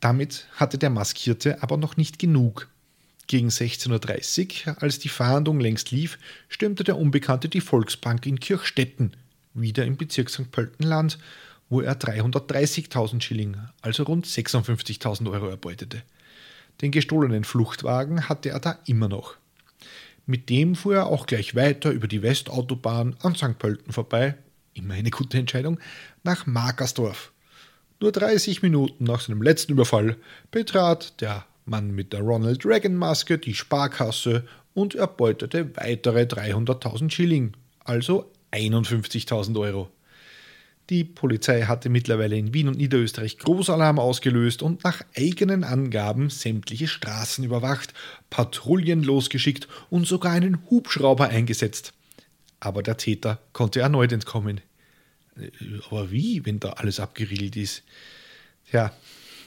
Damit 0.00 0.46
hatte 0.54 0.78
der 0.78 0.90
Maskierte 0.90 1.62
aber 1.62 1.76
noch 1.76 1.96
nicht 1.96 2.18
genug. 2.18 2.68
Gegen 3.26 3.48
16.30 3.48 4.68
Uhr, 4.68 4.82
als 4.82 4.98
die 4.98 5.08
Fahndung 5.08 5.60
längst 5.60 5.90
lief, 5.90 6.18
stürmte 6.48 6.84
der 6.84 6.96
Unbekannte 6.96 7.48
die 7.48 7.60
Volksbank 7.60 8.24
in 8.26 8.40
Kirchstetten, 8.40 9.12
wieder 9.54 9.84
im 9.84 9.96
Bezirk 9.96 10.30
St. 10.30 10.50
Pöltenland, 10.50 11.18
wo 11.68 11.82
er 11.82 11.98
330.000 11.98 13.20
Schilling, 13.20 13.56
also 13.82 14.04
rund 14.04 14.26
56.000 14.26 15.30
Euro 15.30 15.48
erbeutete. 15.48 16.02
Den 16.80 16.90
gestohlenen 16.90 17.44
Fluchtwagen 17.44 18.28
hatte 18.28 18.50
er 18.50 18.60
da 18.60 18.78
immer 18.86 19.08
noch. 19.08 19.36
Mit 20.24 20.48
dem 20.48 20.74
fuhr 20.74 20.94
er 20.94 21.06
auch 21.06 21.26
gleich 21.26 21.54
weiter 21.54 21.90
über 21.90 22.06
die 22.06 22.22
Westautobahn 22.22 23.16
an 23.20 23.34
St. 23.34 23.58
Pölten 23.58 23.92
vorbei, 23.92 24.36
immer 24.74 24.94
eine 24.94 25.10
gute 25.10 25.38
Entscheidung, 25.38 25.80
nach 26.22 26.46
Markersdorf, 26.46 27.32
nur 28.00 28.12
30 28.12 28.62
Minuten 28.62 29.04
nach 29.04 29.20
seinem 29.20 29.42
letzten 29.42 29.72
Überfall 29.72 30.16
betrat 30.50 31.20
der 31.20 31.46
Mann 31.64 31.90
mit 31.94 32.12
der 32.12 32.20
Ronald 32.20 32.64
Reagan 32.64 32.94
Maske 32.94 33.38
die 33.38 33.54
Sparkasse 33.54 34.46
und 34.74 34.94
erbeutete 34.94 35.76
weitere 35.76 36.22
300.000 36.22 37.10
Schilling, 37.10 37.52
also 37.84 38.30
51.000 38.52 39.58
Euro. 39.58 39.90
Die 40.90 41.04
Polizei 41.04 41.62
hatte 41.62 41.90
mittlerweile 41.90 42.36
in 42.36 42.54
Wien 42.54 42.68
und 42.68 42.78
Niederösterreich 42.78 43.36
Großalarm 43.38 43.98
ausgelöst 43.98 44.62
und 44.62 44.84
nach 44.84 45.02
eigenen 45.14 45.62
Angaben 45.62 46.30
sämtliche 46.30 46.88
Straßen 46.88 47.44
überwacht, 47.44 47.92
Patrouillen 48.30 49.02
losgeschickt 49.02 49.68
und 49.90 50.06
sogar 50.06 50.32
einen 50.32 50.58
Hubschrauber 50.70 51.28
eingesetzt. 51.28 51.92
Aber 52.60 52.82
der 52.82 52.96
Täter 52.96 53.38
konnte 53.52 53.80
erneut 53.80 54.12
entkommen. 54.12 54.62
Aber 55.86 56.10
wie, 56.10 56.44
wenn 56.44 56.60
da 56.60 56.70
alles 56.70 57.00
abgeriegelt 57.00 57.56
ist? 57.56 57.82
Ja, 58.72 58.92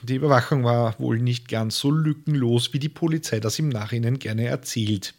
die 0.03 0.15
Überwachung 0.15 0.63
war 0.63 0.99
wohl 0.99 1.19
nicht 1.19 1.47
ganz 1.47 1.77
so 1.77 1.91
lückenlos, 1.91 2.73
wie 2.73 2.79
die 2.79 2.89
Polizei 2.89 3.39
das 3.39 3.59
im 3.59 3.69
Nachhinein 3.69 4.17
gerne 4.17 4.45
erzählt. 4.45 5.13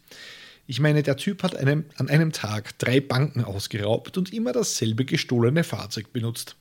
Ich 0.67 0.79
meine, 0.79 1.03
der 1.03 1.17
Typ 1.17 1.43
hat 1.43 1.55
einem, 1.55 1.85
an 1.97 2.09
einem 2.09 2.31
Tag 2.31 2.77
drei 2.79 2.99
Banken 2.99 3.43
ausgeraubt 3.43 4.17
und 4.17 4.33
immer 4.33 4.51
dasselbe 4.51 5.05
gestohlene 5.05 5.63
Fahrzeug 5.63 6.11
benutzt. 6.13 6.55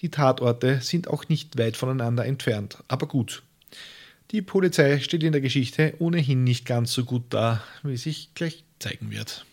Die 0.00 0.10
Tatorte 0.10 0.80
sind 0.80 1.08
auch 1.08 1.28
nicht 1.28 1.58
weit 1.58 1.76
voneinander 1.76 2.24
entfernt, 2.24 2.78
aber 2.88 3.06
gut. 3.06 3.42
Die 4.30 4.42
Polizei 4.42 5.00
steht 5.00 5.22
in 5.22 5.32
der 5.32 5.40
Geschichte 5.40 5.94
ohnehin 5.98 6.44
nicht 6.44 6.64
ganz 6.64 6.92
so 6.92 7.04
gut 7.04 7.24
da, 7.30 7.62
wie 7.82 7.96
sich 7.96 8.30
gleich 8.34 8.64
zeigen 8.78 9.10
wird. 9.10 9.44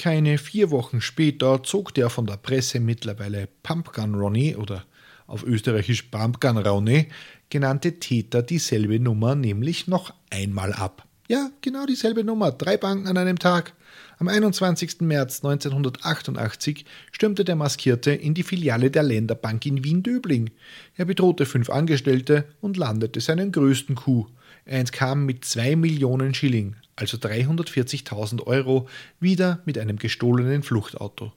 Keine 0.00 0.38
vier 0.38 0.70
Wochen 0.70 1.02
später 1.02 1.62
zog 1.62 1.92
der 1.92 2.08
von 2.08 2.24
der 2.24 2.38
Presse 2.38 2.80
mittlerweile 2.80 3.50
Pumpgun 3.62 4.14
Ronnie 4.14 4.56
oder 4.56 4.86
auf 5.26 5.44
österreichisch 5.44 6.04
Pumpgun 6.04 6.56
Ronnie 6.56 7.08
genannte 7.50 8.00
Täter 8.00 8.40
dieselbe 8.40 8.98
Nummer 8.98 9.34
nämlich 9.34 9.88
noch 9.88 10.14
einmal 10.30 10.72
ab. 10.72 11.06
Ja, 11.28 11.50
genau 11.60 11.84
dieselbe 11.84 12.24
Nummer, 12.24 12.50
drei 12.50 12.78
Banken 12.78 13.08
an 13.08 13.18
einem 13.18 13.38
Tag. 13.38 13.74
Am 14.18 14.28
21. 14.28 15.02
März 15.02 15.44
1988 15.44 16.86
stürmte 17.12 17.44
der 17.44 17.56
Maskierte 17.56 18.12
in 18.12 18.32
die 18.32 18.42
Filiale 18.42 18.90
der 18.90 19.02
Länderbank 19.02 19.66
in 19.66 19.84
Wien-Döbling. 19.84 20.48
Er 20.96 21.04
bedrohte 21.04 21.44
fünf 21.44 21.68
Angestellte 21.68 22.46
und 22.62 22.78
landete 22.78 23.20
seinen 23.20 23.52
größten 23.52 23.96
Coup. 23.96 24.28
Er 24.64 24.80
entkam 24.80 25.26
mit 25.26 25.44
zwei 25.44 25.76
Millionen 25.76 26.32
Schilling, 26.32 26.76
also 27.00 27.16
340.000 27.16 28.46
Euro, 28.46 28.88
wieder 29.20 29.62
mit 29.64 29.78
einem 29.78 29.98
gestohlenen 29.98 30.62
Fluchtauto. 30.62 31.32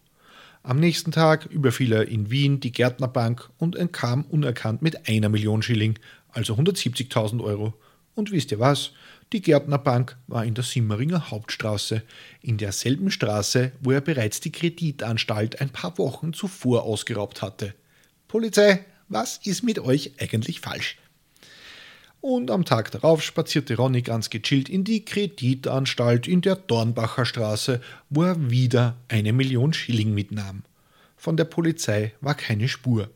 Am 0.61 0.79
nächsten 0.79 1.11
Tag 1.11 1.45
überfiel 1.45 1.93
er 1.93 2.07
in 2.07 2.29
Wien 2.29 2.59
die 2.59 2.71
Gärtnerbank 2.71 3.49
und 3.57 3.75
entkam 3.75 4.23
unerkannt 4.25 4.81
mit 4.81 5.07
einer 5.07 5.29
Million 5.29 5.61
Schilling, 5.61 5.97
also 6.31 6.55
170.000 6.55 7.41
Euro. 7.41 7.73
Und 8.15 8.31
wisst 8.31 8.51
ihr 8.51 8.59
was? 8.59 8.91
Die 9.31 9.41
Gärtnerbank 9.41 10.17
war 10.27 10.45
in 10.45 10.53
der 10.53 10.63
Simmeringer 10.63 11.31
Hauptstraße, 11.31 12.03
in 12.41 12.57
derselben 12.57 13.09
Straße, 13.09 13.71
wo 13.81 13.91
er 13.91 14.01
bereits 14.01 14.41
die 14.41 14.51
Kreditanstalt 14.51 15.61
ein 15.61 15.69
paar 15.69 15.97
Wochen 15.97 16.33
zuvor 16.33 16.83
ausgeraubt 16.83 17.41
hatte. 17.41 17.73
Polizei, 18.27 18.85
was 19.09 19.39
ist 19.43 19.63
mit 19.63 19.79
euch 19.79 20.13
eigentlich 20.19 20.59
falsch? 20.59 20.97
Und 22.25 22.51
am 22.51 22.63
Tag 22.63 22.89
darauf 22.91 23.21
spazierte 23.21 23.75
Ronny 23.75 24.01
ganz 24.01 24.29
gechillt 24.29 24.69
in 24.69 24.85
die 24.85 25.03
Kreditanstalt 25.03 26.25
in 26.25 26.39
der 26.39 26.55
Dornbacher 26.55 27.25
Straße, 27.25 27.81
wo 28.09 28.23
er 28.23 28.49
wieder 28.49 28.95
eine 29.09 29.33
Million 29.33 29.73
Schilling 29.73 30.13
mitnahm. 30.13 30.63
Von 31.17 31.35
der 31.35 31.43
Polizei 31.43 32.13
war 32.21 32.33
keine 32.33 32.69
Spur. 32.69 33.09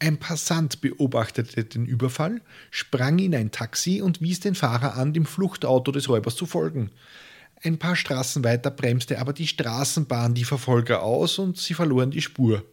Ein 0.00 0.18
Passant 0.18 0.80
beobachtete 0.80 1.62
den 1.62 1.86
Überfall, 1.86 2.40
sprang 2.72 3.20
in 3.20 3.32
ein 3.36 3.52
Taxi 3.52 4.02
und 4.02 4.20
wies 4.20 4.40
den 4.40 4.56
Fahrer 4.56 4.96
an, 4.96 5.12
dem 5.12 5.24
Fluchtauto 5.24 5.92
des 5.92 6.08
Räubers 6.08 6.34
zu 6.34 6.44
folgen. 6.44 6.90
Ein 7.62 7.78
paar 7.78 7.94
Straßen 7.94 8.42
weiter 8.42 8.72
bremste 8.72 9.20
aber 9.20 9.34
die 9.34 9.46
Straßenbahn 9.46 10.34
die 10.34 10.44
Verfolger 10.44 11.04
aus 11.04 11.38
und 11.38 11.58
sie 11.58 11.74
verloren 11.74 12.10
die 12.10 12.22
Spur. 12.22 12.64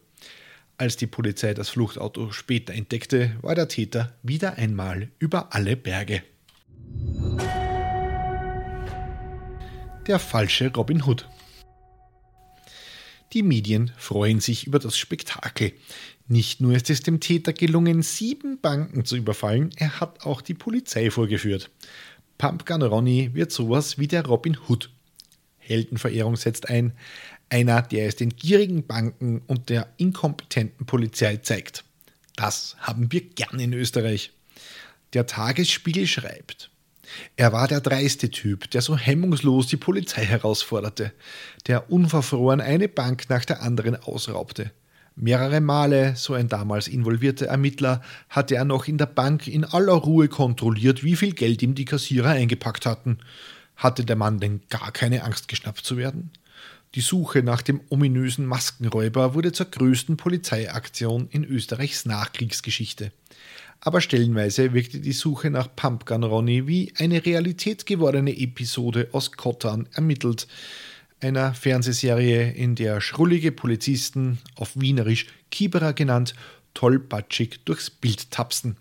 Als 0.80 0.96
die 0.96 1.06
Polizei 1.06 1.52
das 1.52 1.68
Fluchtauto 1.68 2.32
später 2.32 2.72
entdeckte, 2.72 3.36
war 3.42 3.54
der 3.54 3.68
Täter 3.68 4.16
wieder 4.22 4.56
einmal 4.56 5.10
über 5.18 5.54
alle 5.54 5.76
Berge. 5.76 6.22
Der 10.06 10.18
falsche 10.18 10.72
Robin 10.72 11.04
Hood. 11.04 11.28
Die 13.34 13.42
Medien 13.42 13.92
freuen 13.98 14.40
sich 14.40 14.66
über 14.66 14.78
das 14.78 14.96
Spektakel. 14.96 15.74
Nicht 16.28 16.62
nur 16.62 16.72
ist 16.74 16.88
es 16.88 17.02
dem 17.02 17.20
Täter 17.20 17.52
gelungen, 17.52 18.00
sieben 18.00 18.58
Banken 18.62 19.04
zu 19.04 19.16
überfallen, 19.16 19.74
er 19.76 20.00
hat 20.00 20.24
auch 20.24 20.40
die 20.40 20.54
Polizei 20.54 21.10
vorgeführt. 21.10 21.70
Pumpgun 22.38 22.80
Ronny 22.80 23.34
wird 23.34 23.52
sowas 23.52 23.98
wie 23.98 24.08
der 24.08 24.24
Robin 24.24 24.56
Hood. 24.66 24.88
Heldenverehrung 25.58 26.36
setzt 26.36 26.70
ein. 26.70 26.94
Einer, 27.50 27.82
der 27.82 28.06
es 28.06 28.16
den 28.16 28.30
gierigen 28.30 28.86
Banken 28.86 29.42
und 29.46 29.68
der 29.68 29.88
inkompetenten 29.96 30.86
Polizei 30.86 31.36
zeigt. 31.36 31.84
Das 32.36 32.76
haben 32.78 33.12
wir 33.12 33.20
gern 33.20 33.58
in 33.60 33.72
Österreich. 33.72 34.32
Der 35.12 35.26
Tagesspiegel 35.26 36.06
schreibt, 36.06 36.70
er 37.36 37.52
war 37.52 37.68
der 37.68 37.80
dreiste 37.80 38.30
Typ, 38.30 38.70
der 38.70 38.82
so 38.82 38.96
hemmungslos 38.96 39.66
die 39.66 39.76
Polizei 39.76 40.24
herausforderte, 40.24 41.12
der 41.66 41.90
unverfroren 41.90 42.60
eine 42.60 42.88
Bank 42.88 43.28
nach 43.28 43.44
der 43.44 43.62
anderen 43.62 43.96
ausraubte. 43.96 44.70
Mehrere 45.16 45.60
Male, 45.60 46.14
so 46.16 46.34
ein 46.34 46.48
damals 46.48 46.88
involvierter 46.88 47.46
Ermittler, 47.46 48.00
hatte 48.28 48.54
er 48.54 48.64
noch 48.64 48.86
in 48.86 48.96
der 48.96 49.06
Bank 49.06 49.48
in 49.48 49.64
aller 49.64 49.92
Ruhe 49.92 50.28
kontrolliert, 50.28 51.02
wie 51.02 51.16
viel 51.16 51.32
Geld 51.32 51.62
ihm 51.62 51.74
die 51.74 51.84
Kassierer 51.84 52.30
eingepackt 52.30 52.86
hatten. 52.86 53.18
Hatte 53.76 54.04
der 54.04 54.16
Mann 54.16 54.38
denn 54.38 54.62
gar 54.70 54.92
keine 54.92 55.24
Angst, 55.24 55.48
geschnappt 55.48 55.84
zu 55.84 55.96
werden? 55.96 56.30
Die 56.94 57.00
Suche 57.00 57.42
nach 57.42 57.62
dem 57.62 57.80
ominösen 57.88 58.46
Maskenräuber 58.46 59.34
wurde 59.34 59.52
zur 59.52 59.66
größten 59.66 60.16
Polizeiaktion 60.16 61.28
in 61.30 61.44
Österreichs 61.44 62.04
Nachkriegsgeschichte. 62.04 63.12
Aber 63.80 64.00
stellenweise 64.00 64.74
wirkte 64.74 65.00
die 65.00 65.12
Suche 65.12 65.50
nach 65.50 65.68
Pumpgun 65.74 66.24
Ronny 66.24 66.66
wie 66.66 66.92
eine 66.98 67.24
Realität 67.24 67.86
gewordene 67.86 68.36
Episode 68.36 69.08
aus 69.12 69.32
Kottan 69.32 69.88
ermittelt, 69.94 70.48
einer 71.20 71.54
Fernsehserie, 71.54 72.50
in 72.52 72.74
der 72.74 73.00
schrullige 73.00 73.52
Polizisten, 73.52 74.38
auf 74.54 74.78
Wienerisch 74.78 75.26
Kieberer 75.50 75.92
genannt, 75.92 76.34
tollpatschig 76.74 77.60
durchs 77.64 77.90
Bild 77.90 78.30
tapsten. 78.30 78.76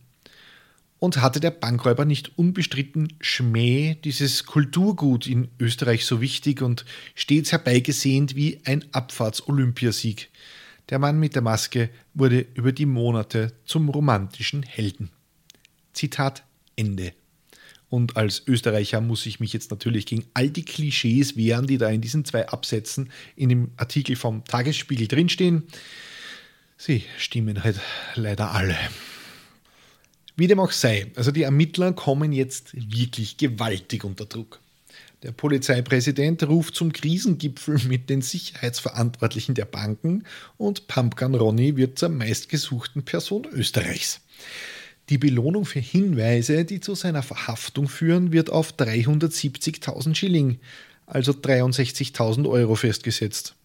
Und 1.00 1.22
hatte 1.22 1.40
der 1.40 1.52
Bankräuber 1.52 2.04
nicht 2.04 2.38
unbestritten 2.38 3.14
Schmäh, 3.22 3.96
dieses 4.04 4.46
Kulturgut 4.46 5.28
in 5.28 5.48
Österreich 5.58 6.06
so 6.06 6.20
wichtig 6.20 6.62
und 6.62 6.84
stets 7.16 7.54
herbeigesehnt 7.54 8.36
wie 8.36 8.60
ein 8.66 8.84
Abfahrts-Olympiasieg? 8.92 10.30
Der 10.90 11.00
Mann 11.00 11.20
mit 11.20 11.36
der 11.36 11.42
Maske 11.42 11.90
wurde 12.14 12.46
über 12.54 12.74
die 12.74 12.86
Monate 12.86 13.54
zum 13.64 13.88
romantischen 13.90 14.64
Helden. 14.64 15.10
Zitat 15.94 16.44
Ende. 16.76 17.14
Und 17.90 18.18
als 18.18 18.44
Österreicher 18.48 19.02
muss 19.02 19.26
ich 19.26 19.40
mich 19.40 19.52
jetzt 19.52 19.72
natürlich 19.72 20.06
gegen 20.06 20.26
all 20.34 20.50
die 20.50 20.64
Klischees 20.64 21.36
wehren, 21.36 21.66
die 21.66 21.78
da 21.78 21.90
in 21.90 22.02
diesen 22.02 22.24
zwei 22.24 22.48
Absätzen 22.48 23.10
in 23.36 23.50
dem 23.50 23.72
Artikel 23.78 24.16
vom 24.16 24.44
Tagesspiegel 24.46 25.08
drinstehen. 25.08 25.64
Sie 26.78 27.04
stimmen 27.18 27.64
halt 27.64 27.80
leider 28.16 28.52
alle. 28.52 28.78
Wie 30.40 30.48
dem 30.48 30.62
auch 30.62 30.72
sei, 30.72 31.08
also 31.18 31.32
die 31.32 31.44
Ermittler 31.44 31.92
kommen 31.92 32.32
jetzt 32.32 32.72
wirklich 32.74 33.36
gewaltig 33.36 34.06
unter 34.06 34.26
Druck. 34.26 34.62
Der 35.22 35.34
Polizeipräsident 35.34 36.48
ruft 36.48 36.76
zum 36.76 36.94
Krisengipfel 36.94 37.78
mit 37.90 38.10
den 38.10 38.22
Sicherheitsverantwortlichen 38.22 39.54
der 39.54 39.66
Banken 39.66 40.24
und 40.56 40.88
Pumpgun 40.88 41.36
Ronny 41.36 41.76
wird 41.76 42.00
zur 42.00 42.08
meistgesuchten 42.08 43.04
Person 43.04 43.48
Österreichs. 43.52 44.22
Die 45.10 45.18
Belohnung 45.18 45.66
für 45.66 45.82
Hinweise, 45.82 46.64
die 46.64 46.80
zu 46.80 46.96
seiner 46.96 47.22
Verhaftung 47.22 47.90
führen, 47.90 48.32
wird 48.32 48.50
auf 48.50 48.72
370.000 48.72 50.16
Schilling, 50.16 50.60
also 51.06 51.34
63.000 51.34 52.48
Euro 52.48 52.76
festgesetzt. 52.76 53.56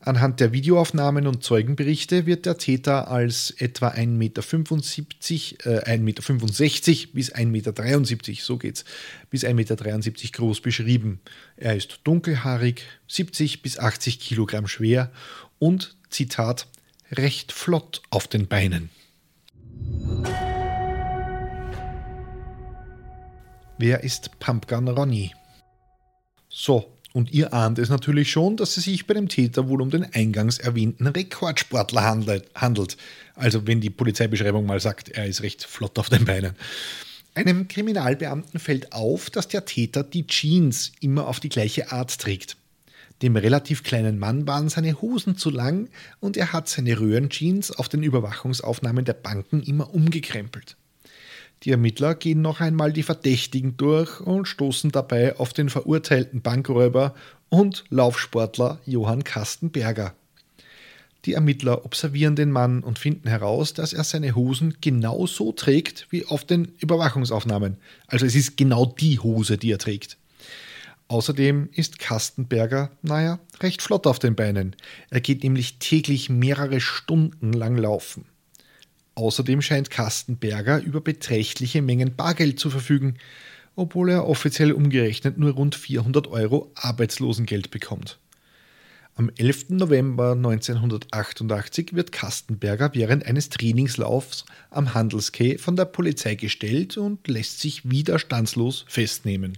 Anhand 0.00 0.40
der 0.40 0.52
Videoaufnahmen 0.52 1.26
und 1.26 1.42
Zeugenberichte 1.42 2.26
wird 2.26 2.46
der 2.46 2.58
Täter 2.58 3.10
als 3.10 3.50
etwa 3.50 3.88
1,75 3.88 5.52
Meter, 5.52 5.88
äh, 5.88 5.96
1,65 5.96 7.06
Meter 7.06 7.12
bis 7.12 7.34
1,73 7.34 8.28
Meter, 8.28 8.42
so 8.42 8.56
geht's, 8.58 8.84
bis 9.30 9.44
1,73 9.44 9.54
Meter 9.54 10.32
groß 10.32 10.60
beschrieben. 10.60 11.20
Er 11.56 11.76
ist 11.76 12.00
dunkelhaarig, 12.04 12.82
70 13.08 13.62
bis 13.62 13.78
80 13.78 14.20
Kilogramm 14.20 14.68
schwer 14.68 15.10
und, 15.58 15.96
Zitat, 16.10 16.68
recht 17.12 17.52
flott 17.52 18.02
auf 18.10 18.28
den 18.28 18.46
Beinen. 18.46 18.90
Wer 23.78 24.04
ist 24.04 24.38
Pumpgun 24.38 24.88
Ronny? 24.88 25.34
So, 26.48 26.95
und 27.16 27.32
ihr 27.32 27.54
ahnt 27.54 27.78
es 27.78 27.88
natürlich 27.88 28.30
schon, 28.30 28.58
dass 28.58 28.76
es 28.76 28.84
sich 28.84 29.06
bei 29.06 29.14
dem 29.14 29.30
Täter 29.30 29.70
wohl 29.70 29.80
um 29.80 29.88
den 29.88 30.04
eingangs 30.12 30.58
erwähnten 30.58 31.06
Rekordsportler 31.06 32.04
handelt. 32.54 32.96
Also 33.34 33.66
wenn 33.66 33.80
die 33.80 33.88
Polizeibeschreibung 33.88 34.66
mal 34.66 34.80
sagt, 34.80 35.08
er 35.08 35.24
ist 35.24 35.40
recht 35.40 35.64
flott 35.64 35.98
auf 35.98 36.10
den 36.10 36.26
Beinen. 36.26 36.52
Einem 37.32 37.68
Kriminalbeamten 37.68 38.60
fällt 38.60 38.92
auf, 38.92 39.30
dass 39.30 39.48
der 39.48 39.64
Täter 39.64 40.02
die 40.02 40.26
Jeans 40.26 40.92
immer 41.00 41.26
auf 41.26 41.40
die 41.40 41.48
gleiche 41.48 41.90
Art 41.90 42.18
trägt. 42.18 42.58
Dem 43.22 43.36
relativ 43.36 43.82
kleinen 43.82 44.18
Mann 44.18 44.46
waren 44.46 44.68
seine 44.68 45.00
Hosen 45.00 45.38
zu 45.38 45.48
lang 45.48 45.88
und 46.20 46.36
er 46.36 46.52
hat 46.52 46.68
seine 46.68 47.00
Röhrenjeans 47.00 47.70
auf 47.70 47.88
den 47.88 48.02
Überwachungsaufnahmen 48.02 49.06
der 49.06 49.14
Banken 49.14 49.62
immer 49.62 49.94
umgekrempelt. 49.94 50.76
Die 51.66 51.72
Ermittler 51.72 52.14
gehen 52.14 52.42
noch 52.42 52.60
einmal 52.60 52.92
die 52.92 53.02
Verdächtigen 53.02 53.76
durch 53.76 54.20
und 54.20 54.46
stoßen 54.46 54.92
dabei 54.92 55.36
auf 55.36 55.52
den 55.52 55.68
verurteilten 55.68 56.40
Bankräuber 56.40 57.12
und 57.48 57.82
Laufsportler 57.90 58.78
Johann 58.86 59.24
Kastenberger. 59.24 60.14
Die 61.24 61.32
Ermittler 61.32 61.84
observieren 61.84 62.36
den 62.36 62.52
Mann 62.52 62.84
und 62.84 63.00
finden 63.00 63.28
heraus, 63.28 63.74
dass 63.74 63.92
er 63.92 64.04
seine 64.04 64.36
Hosen 64.36 64.76
genau 64.80 65.26
so 65.26 65.50
trägt 65.50 66.06
wie 66.10 66.24
auf 66.24 66.44
den 66.44 66.66
Überwachungsaufnahmen. 66.78 67.78
Also 68.06 68.26
es 68.26 68.36
ist 68.36 68.56
genau 68.56 68.86
die 68.86 69.18
Hose, 69.18 69.58
die 69.58 69.72
er 69.72 69.78
trägt. 69.78 70.18
Außerdem 71.08 71.70
ist 71.72 71.98
Kastenberger, 71.98 72.92
naja, 73.02 73.40
recht 73.58 73.82
flott 73.82 74.06
auf 74.06 74.20
den 74.20 74.36
Beinen. 74.36 74.76
Er 75.10 75.20
geht 75.20 75.42
nämlich 75.42 75.80
täglich 75.80 76.30
mehrere 76.30 76.80
Stunden 76.80 77.52
lang 77.52 77.76
laufen. 77.76 78.24
Außerdem 79.16 79.62
scheint 79.62 79.90
Kastenberger 79.90 80.80
über 80.82 81.00
beträchtliche 81.00 81.80
Mengen 81.80 82.14
Bargeld 82.14 82.60
zu 82.60 82.68
verfügen, 82.70 83.16
obwohl 83.74 84.10
er 84.10 84.28
offiziell 84.28 84.72
umgerechnet 84.72 85.38
nur 85.38 85.52
rund 85.52 85.74
400 85.74 86.28
Euro 86.28 86.70
Arbeitslosengeld 86.74 87.70
bekommt. 87.70 88.18
Am 89.14 89.30
11. 89.34 89.70
November 89.70 90.32
1988 90.32 91.94
wird 91.94 92.12
Kastenberger 92.12 92.90
während 92.92 93.24
eines 93.24 93.48
Trainingslaufs 93.48 94.44
am 94.68 94.92
Handelskeh 94.92 95.56
von 95.56 95.74
der 95.74 95.86
Polizei 95.86 96.34
gestellt 96.34 96.98
und 96.98 97.26
lässt 97.26 97.60
sich 97.60 97.88
widerstandslos 97.88 98.84
festnehmen. 98.86 99.56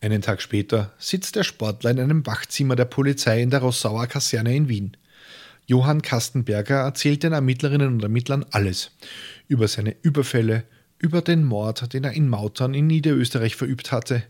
Einen 0.00 0.22
Tag 0.22 0.40
später 0.40 0.92
sitzt 0.98 1.34
der 1.34 1.42
Sportler 1.42 1.90
in 1.90 1.98
einem 1.98 2.24
Wachzimmer 2.24 2.76
der 2.76 2.84
Polizei 2.84 3.42
in 3.42 3.50
der 3.50 3.62
Rossauer 3.62 4.06
Kaserne 4.06 4.54
in 4.54 4.68
Wien. 4.68 4.96
Johann 5.68 6.00
Kastenberger 6.00 6.76
erzählt 6.76 7.22
den 7.22 7.34
Ermittlerinnen 7.34 7.88
und 7.88 8.02
Ermittlern 8.02 8.46
alles 8.52 8.90
über 9.48 9.68
seine 9.68 9.94
Überfälle, 10.00 10.64
über 10.98 11.20
den 11.20 11.44
Mord, 11.44 11.92
den 11.92 12.04
er 12.04 12.12
in 12.12 12.26
Mautern 12.26 12.72
in 12.72 12.86
Niederösterreich 12.86 13.54
verübt 13.54 13.92
hatte, 13.92 14.22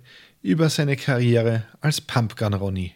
über 0.42 0.68
seine 0.68 0.96
Karriere 0.96 1.62
als 1.80 2.00
Pumpgun 2.00 2.54
Ronny. 2.54 2.92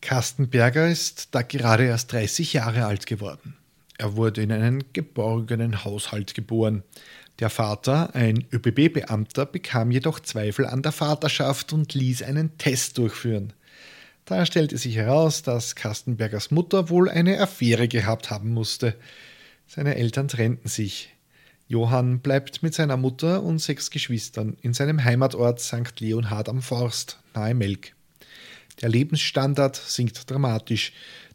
Kastenberger 0.00 0.88
ist 0.88 1.34
da 1.34 1.42
gerade 1.42 1.86
erst 1.86 2.12
30 2.12 2.52
Jahre 2.52 2.86
alt 2.86 3.06
geworden. 3.06 3.56
Er 3.98 4.14
wurde 4.14 4.40
in 4.42 4.52
einen 4.52 4.84
geborgenen 4.92 5.84
Haushalt 5.84 6.34
geboren. 6.34 6.84
Der 7.40 7.50
Vater, 7.50 8.14
ein 8.14 8.46
ÖBB-Beamter, 8.52 9.44
bekam 9.44 9.90
jedoch 9.90 10.20
Zweifel 10.20 10.66
an 10.66 10.82
der 10.82 10.92
Vaterschaft 10.92 11.72
und 11.72 11.94
ließ 11.94 12.22
einen 12.22 12.58
Test 12.58 12.96
durchführen. 12.96 13.54
Da 14.28 14.44
stellte 14.44 14.76
sich 14.76 14.94
heraus, 14.94 15.40
dass 15.40 15.74
Kastenbergers 15.74 16.50
Mutter 16.50 16.90
wohl 16.90 17.08
eine 17.08 17.40
Affäre 17.40 17.88
gehabt 17.88 18.30
haben 18.30 18.50
musste. 18.50 18.94
Seine 19.66 19.94
Eltern 19.94 20.28
trennten 20.28 20.68
sich. 20.68 21.08
Johann 21.66 22.20
bleibt 22.20 22.62
mit 22.62 22.74
seiner 22.74 22.98
Mutter 22.98 23.42
und 23.42 23.58
sechs 23.58 23.90
Geschwistern 23.90 24.58
in 24.60 24.74
seinem 24.74 25.02
Heimatort 25.02 25.60
St. 25.60 25.98
Leonhard 26.00 26.50
am 26.50 26.60
Forst, 26.60 27.18
nahe 27.34 27.54
Melk. 27.54 27.94
Der 28.82 28.90
Lebensstandard 28.90 29.76
sinkt 29.76 30.30
dramatisch. 30.30 30.92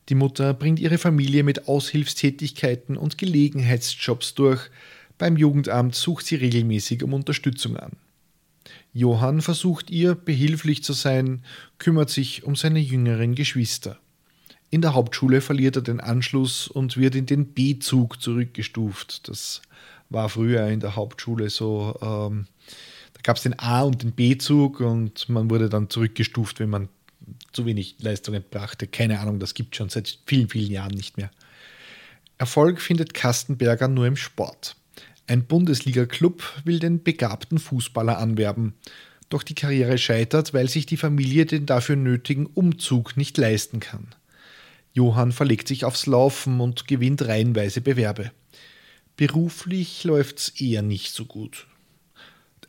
Die 0.10 0.16
Mutter 0.16 0.54
bringt 0.54 0.80
ihre 0.80 1.00
Familie 1.00 1.42
mit 1.42 1.68
Aushilfstätigkeiten 1.68 2.96
und 2.96 3.18
Gelegenheitsjobs 3.18 4.36
durch. 4.36 4.70
Beim 5.18 5.36
Jugendamt 5.36 5.96
sucht 5.96 6.28
sie 6.28 6.36
regelmäßig 6.36 7.02
um 7.02 7.16
Unterstützung 7.16 7.76
an. 7.76 7.94
Johann 8.94 9.42
versucht 9.42 9.90
ihr 9.90 10.14
behilflich 10.14 10.84
zu 10.84 10.94
sein, 10.94 11.44
kümmert 11.80 12.12
sich 12.12 12.44
um 12.44 12.56
seine 12.56 12.80
jüngeren 12.80 13.34
Geschwister. 13.34 13.98
In 14.70 14.82
der 14.82 14.94
Hauptschule 14.94 15.42
verliert 15.42 15.76
er 15.76 15.82
den 15.82 16.00
Anschluss 16.00 16.68
und 16.68 16.98
wird 16.98 17.16
in 17.16 17.26
den 17.26 17.48
B-Zug 17.48 18.22
zurückgestuft. 18.22 19.28
Das 19.28 19.62
war 20.10 20.30
früher 20.30 20.68
in 20.68 20.80
der 20.80 20.96
Hauptschule 20.96 21.50
so. 21.50 21.98
Ähm, 22.02 22.48
da 23.14 23.22
gab 23.24 23.38
es 23.38 23.44
den 23.44 23.58
A- 23.60 23.82
und 23.82 24.04
den 24.04 24.14
B-Zug 24.14 24.80
und 24.80 25.28
man 25.30 25.50
wurde 25.50 25.70
dann 25.70 25.90
zurückgestuft, 25.90 26.60
wenn 26.60 26.70
man 26.70 26.90
zu 27.52 27.66
wenig 27.66 27.96
Leistungen 28.00 28.44
brachte. 28.50 28.88
Keine 28.88 29.20
Ahnung, 29.20 29.40
das 29.40 29.54
gibt 29.54 29.74
es 29.74 29.78
schon 29.78 29.90
seit 29.90 30.20
vielen, 30.26 30.50
vielen 30.50 30.72
Jahren 30.72 30.94
nicht 30.94 31.18
mehr. 31.18 31.32
Erfolg 32.38 32.82
findet 32.82 33.14
Kastenberger 33.14 33.88
nur 33.88 34.06
im 34.06 34.16
Sport. 34.16 34.76
Ein 35.26 35.46
Bundesliga-Club 35.46 36.44
will 36.66 36.80
den 36.80 37.02
begabten 37.02 37.58
Fußballer 37.58 38.18
anwerben. 38.18 38.74
Doch 39.30 39.44
die 39.44 39.56
Karriere 39.56 39.98
scheitert, 39.98 40.54
weil 40.54 40.70
sich 40.70 40.86
die 40.86 40.98
Familie 40.98 41.46
den 41.46 41.66
dafür 41.66 41.96
nötigen 41.96 42.46
Umzug 42.46 43.16
nicht 43.16 43.38
leisten 43.38 43.80
kann. 43.80 44.08
Johann 44.92 45.32
verlegt 45.32 45.68
sich 45.68 45.86
aufs 45.86 46.06
Laufen 46.06 46.60
und 46.60 46.88
gewinnt 46.88 47.26
reihenweise 47.26 47.82
Bewerbe. 47.82 48.32
Beruflich 49.16 50.04
läuft's 50.04 50.50
eher 50.50 50.82
nicht 50.82 51.14
so 51.14 51.26
gut. 51.26 51.68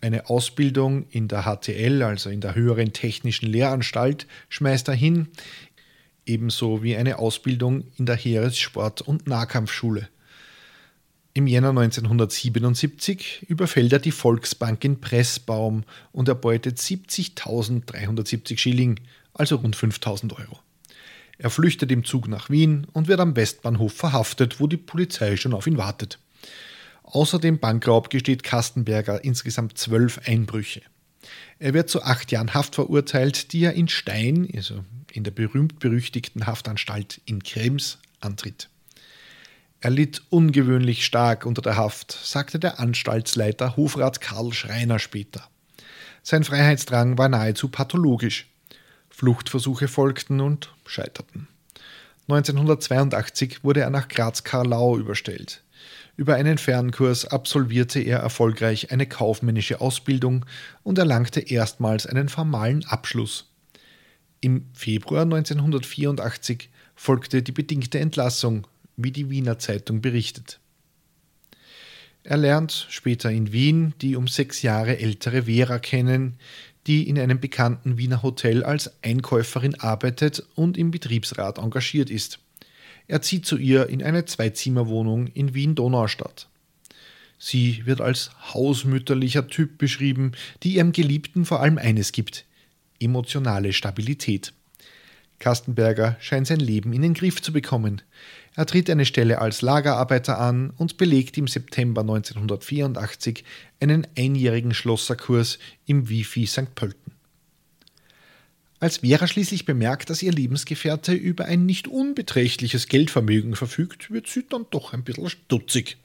Eine 0.01 0.29
Ausbildung 0.29 1.07
in 1.11 1.29
der 1.29 1.43
HTL, 1.43 2.03
also 2.03 2.31
in 2.31 2.41
der 2.41 2.55
höheren 2.55 2.93
technischen 2.93 3.47
Lehranstalt, 3.47 4.27
schmeißt 4.49 4.89
er 4.89 4.95
hin, 4.95 5.29
ebenso 6.25 6.83
wie 6.83 6.97
eine 6.97 7.19
Ausbildung 7.19 7.85
in 7.97 8.07
der 8.07 8.17
Heeressport- 8.17 9.03
und 9.03 9.27
Nahkampfschule. 9.27 10.09
Im 11.37 11.49
Jänner 11.49 11.71
1977 11.71 13.47
überfällt 13.49 13.93
er 13.93 13.99
die 13.99 14.13
Volksbank 14.13 14.85
in 14.85 15.01
Pressbaum 15.01 15.83
und 16.13 16.29
erbeutet 16.29 16.79
70.370 16.79 18.57
Schilling, 18.57 19.01
also 19.33 19.57
rund 19.57 19.77
5.000 19.77 20.39
Euro. 20.39 20.61
Er 21.37 21.51
flüchtet 21.51 21.91
im 21.91 22.05
Zug 22.05 22.29
nach 22.29 22.51
Wien 22.51 22.87
und 22.93 23.09
wird 23.09 23.19
am 23.19 23.35
Westbahnhof 23.35 23.93
verhaftet, 23.93 24.61
wo 24.61 24.69
die 24.69 24.77
Polizei 24.77 25.37
schon 25.37 25.55
auf 25.55 25.67
ihn 25.67 25.77
wartet. 25.77 26.21
Außer 27.03 27.41
dem 27.41 27.59
Bankraub 27.59 28.11
gesteht 28.11 28.45
Kastenberger 28.45 29.25
insgesamt 29.25 29.77
zwölf 29.77 30.21
Einbrüche. 30.27 30.83
Er 31.59 31.75
wird 31.75 31.91
zu 31.91 32.05
acht 32.05 32.31
Jahren 32.31 32.55
Haft 32.55 32.77
verurteilt, 32.77 33.53
die 33.53 33.65
er 33.65 33.73
in 33.73 33.89
Stein, 33.89 34.49
also 34.55 34.85
in 35.11 35.25
der 35.25 35.33
berühmt-berüchtigten 35.33 36.47
Haftanstalt 36.47 37.21
in 37.25 37.43
Krems, 37.43 37.99
antritt. 38.21 38.69
Er 39.85 39.91
litt 39.91 40.23
ungewöhnlich 40.31 41.05
stark 41.05 41.45
unter 41.45 41.61
der 41.61 41.77
Haft, 41.77 42.11
sagte 42.11 42.59
der 42.59 42.81
Anstaltsleiter 42.81 43.77
Hofrat 43.77 44.23
Karl 44.23 44.55
Schreiner 44.55 44.99
später. 44.99 45.47
Sein 46.23 46.43
Freiheitsdrang 46.43 47.19
war 47.19 47.29
nahezu 47.29 47.69
pathologisch. 47.69 48.51
Fluchtversuche 49.11 49.87
folgten 49.87 50.41
und 50.41 50.73
scheiterten. 50.87 51.49
1982 52.31 53.63
wurde 53.63 53.81
er 53.81 53.91
nach 53.91 54.09
Graz-Karlau 54.09 54.97
überstellt. 54.97 55.63
Über 56.17 56.37
einen 56.37 56.57
Fernkurs 56.57 57.27
absolvierte 57.27 58.01
er 58.01 58.21
erfolgreich 58.21 58.91
eine 58.91 59.05
kaufmännische 59.05 59.83
Ausbildung 59.83 60.47
und 60.83 60.97
erlangte 60.97 61.41
erstmals 61.41 62.07
einen 62.07 62.31
formalen 62.31 62.87
Abschluss. 62.87 63.51
Im 64.41 64.65
Februar 64.73 65.25
1984 65.25 66.71
folgte 66.95 67.43
die 67.43 67.53
bedingte 67.53 67.99
Entlassung 67.99 68.67
wie 68.97 69.13
die 69.13 69.31
Wiener 69.31 69.59
Zeitung 69.59 70.01
berichtet. 70.01 70.61
Er 72.23 72.39
lernt 72.39 72.87
später 72.89 73.31
in 73.31 73.53
Wien 73.53 73.95
die 74.01 74.17
um 74.17 74.29
sechs 74.29 74.63
Jahre 74.63 74.99
ältere 74.99 75.43
Vera 75.43 75.79
kennen, 75.79 76.37
die 76.87 77.09
in 77.09 77.19
einem 77.19 77.41
bekannten 77.41 77.99
Wiener 77.99 78.23
Hotel 78.23 78.63
als 78.63 78.93
Einkäuferin 79.03 79.75
arbeitet 79.81 80.43
und 80.55 80.77
im 80.77 80.91
Betriebsrat 80.91 81.59
engagiert 81.59 82.11
ist. 82.11 82.39
Er 83.07 83.21
zieht 83.21 83.45
zu 83.45 83.59
ihr 83.59 83.89
in 83.89 84.03
eine 84.03 84.25
Zweizimmerwohnung 84.25 85.27
in 85.29 85.55
Wien-Donaustadt. 85.55 86.49
Sie 87.39 87.85
wird 87.85 88.01
als 88.01 88.31
hausmütterlicher 88.55 89.47
Typ 89.49 89.77
beschrieben, 89.77 90.33
die 90.63 90.77
ihrem 90.77 90.93
Geliebten 90.93 91.45
vor 91.45 91.61
allem 91.61 91.77
eines 91.77 92.13
gibt: 92.13 92.47
emotionale 93.01 93.75
Stabilität. 93.75 94.55
Kastenberger 95.41 96.17
scheint 96.21 96.47
sein 96.47 96.61
Leben 96.61 96.95
in 96.95 97.03
den 97.03 97.13
Griff 97.13 97.43
zu 97.43 97.53
bekommen. 97.53 98.01
Er 98.57 98.67
tritt 98.67 98.89
eine 98.89 99.05
Stelle 99.05 99.41
als 99.41 99.63
Lagerarbeiter 99.63 100.39
an 100.39 100.71
und 100.77 100.97
belegt 100.97 101.37
im 101.39 101.49
September 101.49 102.03
1984 102.03 103.45
einen 103.81 104.07
einjährigen 104.17 104.75
Schlosserkurs 104.75 105.59
im 105.87 106.09
Wifi 106.09 106.47
St. 106.47 106.75
Pölten. 106.77 107.13
Als 108.79 108.99
Vera 108.99 109.27
schließlich 109.27 109.65
bemerkt, 109.65 110.11
dass 110.11 110.23
ihr 110.23 110.33
Lebensgefährte 110.33 111.15
über 111.15 111.47
ein 111.47 111.67
nicht 111.67 111.89
unbeträchtliches 111.89 112.87
Geldvermögen 112.87 113.57
verfügt, 113.57 114.11
wird 114.11 114.29
sie 114.29 114.45
dann 114.49 114.67
doch 114.71 114.93
ein 114.93 115.03
bisschen 115.03 115.31
stutzig. 115.31 115.97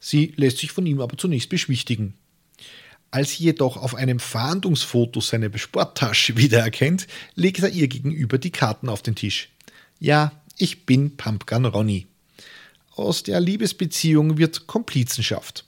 Sie 0.00 0.32
lässt 0.36 0.58
sich 0.58 0.72
von 0.72 0.86
ihm 0.86 1.00
aber 1.00 1.18
zunächst 1.18 1.50
beschwichtigen. 1.50 2.14
Als 3.12 3.32
sie 3.32 3.44
jedoch 3.44 3.76
auf 3.76 3.94
einem 3.94 4.18
Fahndungsfoto 4.18 5.20
seine 5.20 5.56
Sporttasche 5.56 6.36
wiedererkennt, 6.36 7.06
legt 7.34 7.62
er 7.62 7.68
ihr 7.68 7.86
gegenüber 7.86 8.38
die 8.38 8.50
Karten 8.50 8.88
auf 8.88 9.02
den 9.02 9.14
Tisch. 9.14 9.50
Ja, 9.98 10.32
ich 10.60 10.84
bin 10.84 11.16
Pumpgun 11.16 11.64
Ronny. 11.64 12.06
Aus 12.94 13.22
der 13.22 13.40
Liebesbeziehung 13.40 14.36
wird 14.36 14.66
Komplizenschaft. 14.66 15.64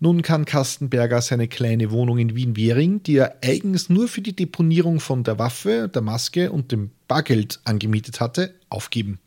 Nun 0.00 0.22
kann 0.22 0.44
Kastenberger 0.44 1.22
seine 1.22 1.48
kleine 1.48 1.90
Wohnung 1.90 2.18
in 2.18 2.34
Wien-Währing, 2.34 3.02
die 3.02 3.16
er 3.16 3.38
eigens 3.42 3.88
nur 3.88 4.08
für 4.08 4.20
die 4.20 4.34
Deponierung 4.34 5.00
von 5.00 5.22
der 5.22 5.38
Waffe, 5.38 5.88
der 5.92 6.02
Maske 6.02 6.50
und 6.50 6.72
dem 6.72 6.90
Bargeld 7.08 7.60
angemietet 7.64 8.20
hatte, 8.20 8.54
aufgeben. 8.68 9.20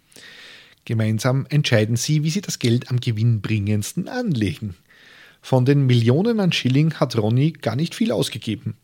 Gemeinsam 0.86 1.48
entscheiden 1.50 1.96
sie, 1.96 2.24
wie 2.24 2.30
sie 2.30 2.42
das 2.42 2.60
Geld 2.60 2.92
am 2.92 3.00
gewinnbringendsten 3.00 4.10
anlegen. 4.10 4.76
Von 5.42 5.64
den 5.64 5.86
Millionen 5.86 6.40
an 6.40 6.52
Schilling 6.52 6.96
hat 6.96 7.18
Ronny 7.18 7.54
gar 7.54 7.76
nicht 7.76 7.96
viel 7.96 8.12
ausgegeben. 8.12 8.76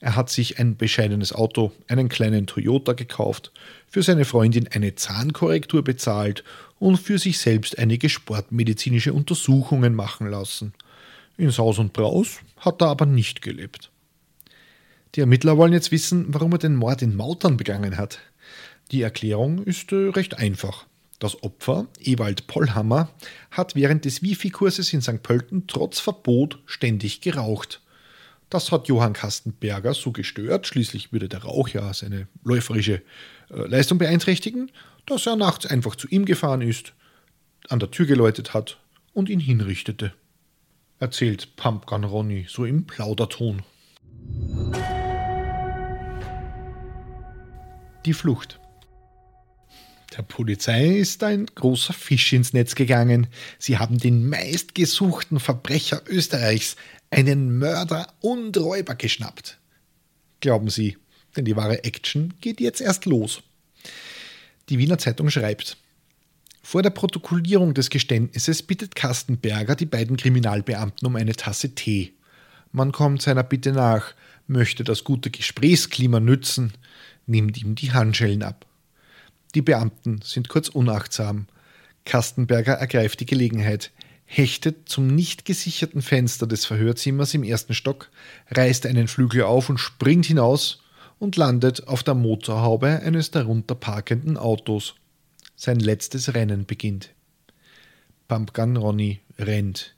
Er 0.00 0.14
hat 0.14 0.30
sich 0.30 0.58
ein 0.58 0.76
bescheidenes 0.76 1.32
Auto, 1.32 1.72
einen 1.88 2.08
kleinen 2.08 2.46
Toyota 2.46 2.92
gekauft, 2.92 3.52
für 3.88 4.02
seine 4.02 4.24
Freundin 4.24 4.68
eine 4.68 4.94
Zahnkorrektur 4.94 5.82
bezahlt 5.82 6.44
und 6.78 6.98
für 6.98 7.18
sich 7.18 7.38
selbst 7.38 7.78
einige 7.78 8.08
sportmedizinische 8.08 9.12
Untersuchungen 9.12 9.94
machen 9.94 10.30
lassen. 10.30 10.72
In 11.36 11.50
Saus 11.50 11.78
und 11.78 11.92
Braus 11.92 12.40
hat 12.58 12.80
er 12.82 12.88
aber 12.88 13.06
nicht 13.06 13.42
gelebt. 13.42 13.90
Die 15.14 15.20
Ermittler 15.20 15.56
wollen 15.56 15.72
jetzt 15.72 15.90
wissen, 15.90 16.26
warum 16.28 16.52
er 16.52 16.58
den 16.58 16.76
Mord 16.76 17.02
in 17.02 17.16
Mautern 17.16 17.56
begangen 17.56 17.96
hat. 17.96 18.20
Die 18.92 19.02
Erklärung 19.02 19.64
ist 19.64 19.92
äh, 19.92 20.10
recht 20.10 20.38
einfach. 20.38 20.86
Das 21.18 21.42
Opfer, 21.42 21.86
Ewald 22.00 22.46
Pollhammer, 22.46 23.08
hat 23.50 23.74
während 23.74 24.04
des 24.04 24.22
Wifi-Kurses 24.22 24.92
in 24.92 25.02
St. 25.02 25.22
Pölten 25.22 25.66
trotz 25.66 25.98
Verbot 25.98 26.60
ständig 26.66 27.20
geraucht. 27.20 27.80
Das 28.50 28.72
hat 28.72 28.88
Johann 28.88 29.12
Kastenberger 29.12 29.92
so 29.92 30.10
gestört, 30.10 30.66
schließlich 30.66 31.12
würde 31.12 31.28
der 31.28 31.42
Rauch 31.42 31.68
ja 31.68 31.92
seine 31.92 32.28
läuferische 32.44 33.02
äh, 33.50 33.66
Leistung 33.66 33.98
beeinträchtigen, 33.98 34.70
dass 35.04 35.26
er 35.26 35.36
nachts 35.36 35.66
einfach 35.66 35.96
zu 35.96 36.08
ihm 36.08 36.24
gefahren 36.24 36.62
ist, 36.62 36.94
an 37.68 37.78
der 37.78 37.90
Tür 37.90 38.06
geläutet 38.06 38.54
hat 38.54 38.78
und 39.12 39.28
ihn 39.28 39.40
hinrichtete. 39.40 40.14
Erzählt 40.98 41.56
Pumpgun 41.56 42.04
Ronny 42.04 42.46
so 42.48 42.64
im 42.64 42.86
Plauderton. 42.86 43.62
Die 48.06 48.14
Flucht. 48.14 48.58
Der 50.16 50.22
Polizei 50.22 50.96
ist 50.96 51.22
ein 51.22 51.46
großer 51.46 51.92
Fisch 51.92 52.32
ins 52.32 52.54
Netz 52.54 52.74
gegangen. 52.74 53.26
Sie 53.58 53.78
haben 53.78 53.98
den 53.98 54.28
meistgesuchten 54.28 55.38
Verbrecher 55.38 56.02
Österreichs, 56.08 56.76
einen 57.10 57.58
Mörder 57.58 58.12
und 58.20 58.56
Räuber 58.56 58.94
geschnappt. 58.94 59.58
Glauben 60.40 60.68
Sie, 60.68 60.96
denn 61.36 61.44
die 61.44 61.56
wahre 61.56 61.84
Action 61.84 62.34
geht 62.40 62.60
jetzt 62.60 62.80
erst 62.80 63.06
los. 63.06 63.42
Die 64.68 64.78
Wiener 64.78 64.98
Zeitung 64.98 65.30
schreibt, 65.30 65.76
vor 66.62 66.82
der 66.82 66.90
Protokollierung 66.90 67.72
des 67.72 67.88
Geständnisses 67.88 68.62
bittet 68.62 68.94
Kastenberger 68.94 69.74
die 69.74 69.86
beiden 69.86 70.18
Kriminalbeamten 70.18 71.06
um 71.08 71.16
eine 71.16 71.34
Tasse 71.34 71.74
Tee. 71.74 72.12
Man 72.72 72.92
kommt 72.92 73.22
seiner 73.22 73.42
Bitte 73.42 73.72
nach, 73.72 74.14
möchte 74.46 74.84
das 74.84 75.02
gute 75.02 75.30
Gesprächsklima 75.30 76.20
nützen, 76.20 76.74
nimmt 77.26 77.56
ihm 77.56 77.74
die 77.74 77.92
Handschellen 77.92 78.42
ab. 78.42 78.66
Die 79.54 79.62
Beamten 79.62 80.20
sind 80.22 80.50
kurz 80.50 80.68
unachtsam. 80.68 81.46
Kastenberger 82.04 82.74
ergreift 82.74 83.20
die 83.20 83.26
Gelegenheit, 83.26 83.90
hechtet 84.30 84.90
zum 84.90 85.06
nicht 85.06 85.46
gesicherten 85.46 86.02
Fenster 86.02 86.46
des 86.46 86.66
Verhörzimmers 86.66 87.32
im 87.32 87.42
ersten 87.42 87.72
Stock, 87.72 88.10
reißt 88.50 88.84
einen 88.84 89.08
Flügel 89.08 89.42
auf 89.42 89.70
und 89.70 89.78
springt 89.78 90.26
hinaus 90.26 90.82
und 91.18 91.36
landet 91.36 91.88
auf 91.88 92.02
der 92.02 92.14
Motorhaube 92.14 93.00
eines 93.00 93.30
darunter 93.30 93.74
parkenden 93.74 94.36
Autos. 94.36 94.94
Sein 95.56 95.80
letztes 95.80 96.34
Rennen 96.34 96.66
beginnt. 96.66 97.14
Pumpgun 98.28 98.76
Ronny 98.76 99.20
rennt. 99.38 99.94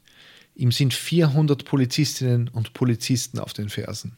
Ihm 0.54 0.70
sind 0.70 0.94
400 0.94 1.64
Polizistinnen 1.64 2.48
und 2.48 2.72
Polizisten 2.72 3.40
auf 3.40 3.52
den 3.52 3.68
Fersen. 3.68 4.12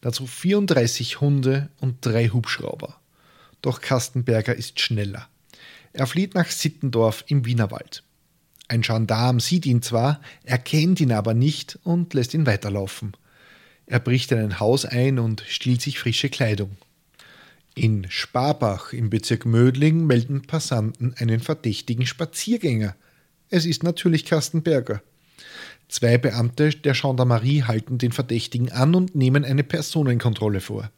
Dazu 0.00 0.26
34 0.26 1.20
Hunde 1.20 1.70
und 1.80 1.98
drei 2.04 2.28
Hubschrauber. 2.28 3.00
Doch 3.62 3.80
Kastenberger 3.80 4.56
ist 4.56 4.80
schneller. 4.80 5.28
Er 5.92 6.08
flieht 6.08 6.34
nach 6.34 6.50
Sittendorf 6.50 7.24
im 7.28 7.44
Wienerwald. 7.44 8.02
Ein 8.68 8.82
Gendarm 8.82 9.40
sieht 9.40 9.66
ihn 9.66 9.82
zwar, 9.82 10.20
erkennt 10.44 11.00
ihn 11.00 11.12
aber 11.12 11.34
nicht 11.34 11.78
und 11.84 12.14
lässt 12.14 12.34
ihn 12.34 12.46
weiterlaufen. 12.46 13.12
Er 13.86 14.00
bricht 14.00 14.32
in 14.32 14.38
ein 14.38 14.60
Haus 14.60 14.84
ein 14.84 15.18
und 15.18 15.44
stiehlt 15.46 15.82
sich 15.82 15.98
frische 15.98 16.28
Kleidung. 16.30 16.76
In 17.74 18.06
Sparbach 18.10 18.92
im 18.92 19.10
Bezirk 19.10 19.46
Mödling 19.46 20.06
melden 20.06 20.42
Passanten 20.42 21.14
einen 21.18 21.40
verdächtigen 21.40 22.06
Spaziergänger. 22.06 22.94
Es 23.48 23.66
ist 23.66 23.82
natürlich 23.82 24.24
Kastenberger. 24.24 25.02
Zwei 25.88 26.16
Beamte 26.16 26.70
der 26.70 26.94
Gendarmerie 26.94 27.64
halten 27.64 27.98
den 27.98 28.12
Verdächtigen 28.12 28.70
an 28.72 28.94
und 28.94 29.14
nehmen 29.14 29.44
eine 29.44 29.64
Personenkontrolle 29.64 30.60
vor. 30.60 30.90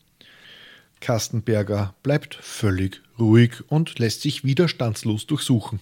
Kastenberger 1.00 1.94
bleibt 2.03 2.35
völlig 2.35 3.03
ruhig 3.18 3.53
und 3.68 3.98
lässt 3.98 4.22
sich 4.22 4.44
widerstandslos 4.44 5.27
durchsuchen. 5.27 5.81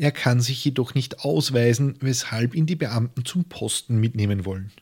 Er 0.00 0.12
kann 0.12 0.40
sich 0.40 0.64
jedoch 0.64 0.94
nicht 0.94 1.26
ausweisen, 1.26 1.94
weshalb 2.00 2.54
ihn 2.54 2.64
die 2.64 2.74
Beamten 2.74 3.26
zum 3.26 3.44
Posten 3.44 4.00
mitnehmen 4.00 4.46
wollen. 4.46 4.72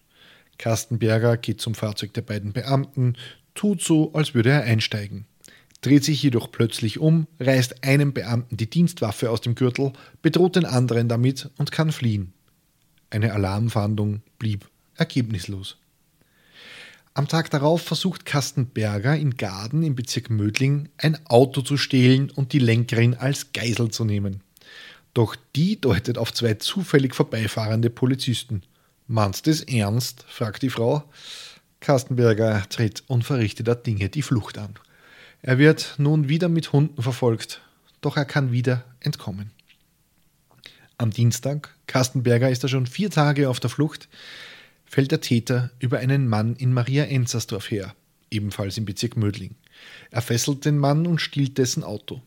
Kastenberger 0.59 1.37
geht 1.37 1.61
zum 1.61 1.75
Fahrzeug 1.75 2.15
der 2.15 2.23
beiden 2.23 2.53
Beamten, 2.53 3.17
tut 3.53 3.83
so, 3.83 4.13
als 4.13 4.35
würde 4.35 4.51
er 4.51 4.63
einsteigen, 4.63 5.27
dreht 5.81 6.05
sich 6.05 6.23
jedoch 6.23 6.53
plötzlich 6.53 7.01
um, 7.01 7.27
reißt 7.41 7.83
einem 7.83 8.13
Beamten 8.13 8.57
die 8.57 8.71
Dienstwaffe 8.71 9.29
aus 9.33 9.41
dem 9.41 9.57
Gürtel, 9.57 9.93
bedroht 10.23 10.55
den 10.55 10.65
anderen 10.65 11.09
damit 11.09 11.51
und 11.59 11.73
kann 11.73 11.91
fliehen. 11.91 12.33
Eine 13.11 13.33
Alarmfahndung 13.33 14.23
blieb 14.39 14.69
ergebnislos. 14.95 15.79
Am 17.15 17.27
Tag 17.27 17.51
darauf 17.51 17.83
versucht 17.83 18.25
Kastenberger 18.25 19.17
in 19.17 19.37
Gaden 19.37 19.83
im 19.83 19.97
Bezirk 19.97 20.31
Mödling 20.31 20.91
ein 20.97 21.19
Auto 21.27 21.63
zu 21.63 21.77
stehlen 21.77 22.31
und 22.31 22.53
die 22.53 22.61
Lenkerin 22.61 23.17
als 23.17 23.53
Geisel 23.53 23.91
zu 23.91 24.05
nehmen. 24.05 24.45
Doch 25.19 25.35
die 25.57 25.81
deutet 25.81 26.17
auf 26.17 26.33
zwei 26.33 26.55
zufällig 26.55 27.13
vorbeifahrende 27.13 27.91
Polizisten. 27.91 28.63
Meinst 29.09 29.49
es 29.49 29.63
ernst? 29.63 30.25
fragt 30.29 30.63
die 30.63 30.71
Frau. 30.71 31.11
Kastenberger 31.81 32.63
tritt 32.69 33.03
unverrichteter 33.09 33.75
Dinge 33.75 34.11
die 34.11 34.23
Flucht 34.23 34.59
an. 34.59 34.75
Er 35.43 35.59
wird 35.59 35.97
nun 35.99 36.29
wieder 36.29 36.49
mit 36.49 36.73
Hunden 36.73 37.03
verfolgt, 37.03 37.63
doch 38.01 38.17
er 38.17 38.27
kann 38.27 38.53
wieder 38.53 38.85
entkommen. 39.01 39.51
Am 40.99 41.11
Dienstag, 41.11 41.75
Kastenberger 41.89 42.49
ist 42.49 42.63
er 42.63 42.69
schon 42.69 42.87
vier 42.87 43.11
Tage 43.11 43.49
auf 43.49 43.59
der 43.59 43.71
Flucht, 43.71 44.09
fällt 44.85 45.11
der 45.11 45.21
Täter 45.21 45.73
über 45.81 45.99
einen 45.99 46.29
Mann 46.29 46.55
in 46.55 46.73
Maria 46.73 47.03
Enzersdorf 47.03 47.73
her, 47.73 47.93
ebenfalls 48.31 48.79
im 48.79 48.85
Bezirk 48.85 49.17
Mödling. 49.17 49.57
Er 50.13 50.23
fesselt 50.23 50.65
den 50.65 50.79
Mann 50.79 51.09
und 51.09 51.21
stiehlt 51.21 51.59
dessen 51.59 51.83
Auto. 51.83 52.23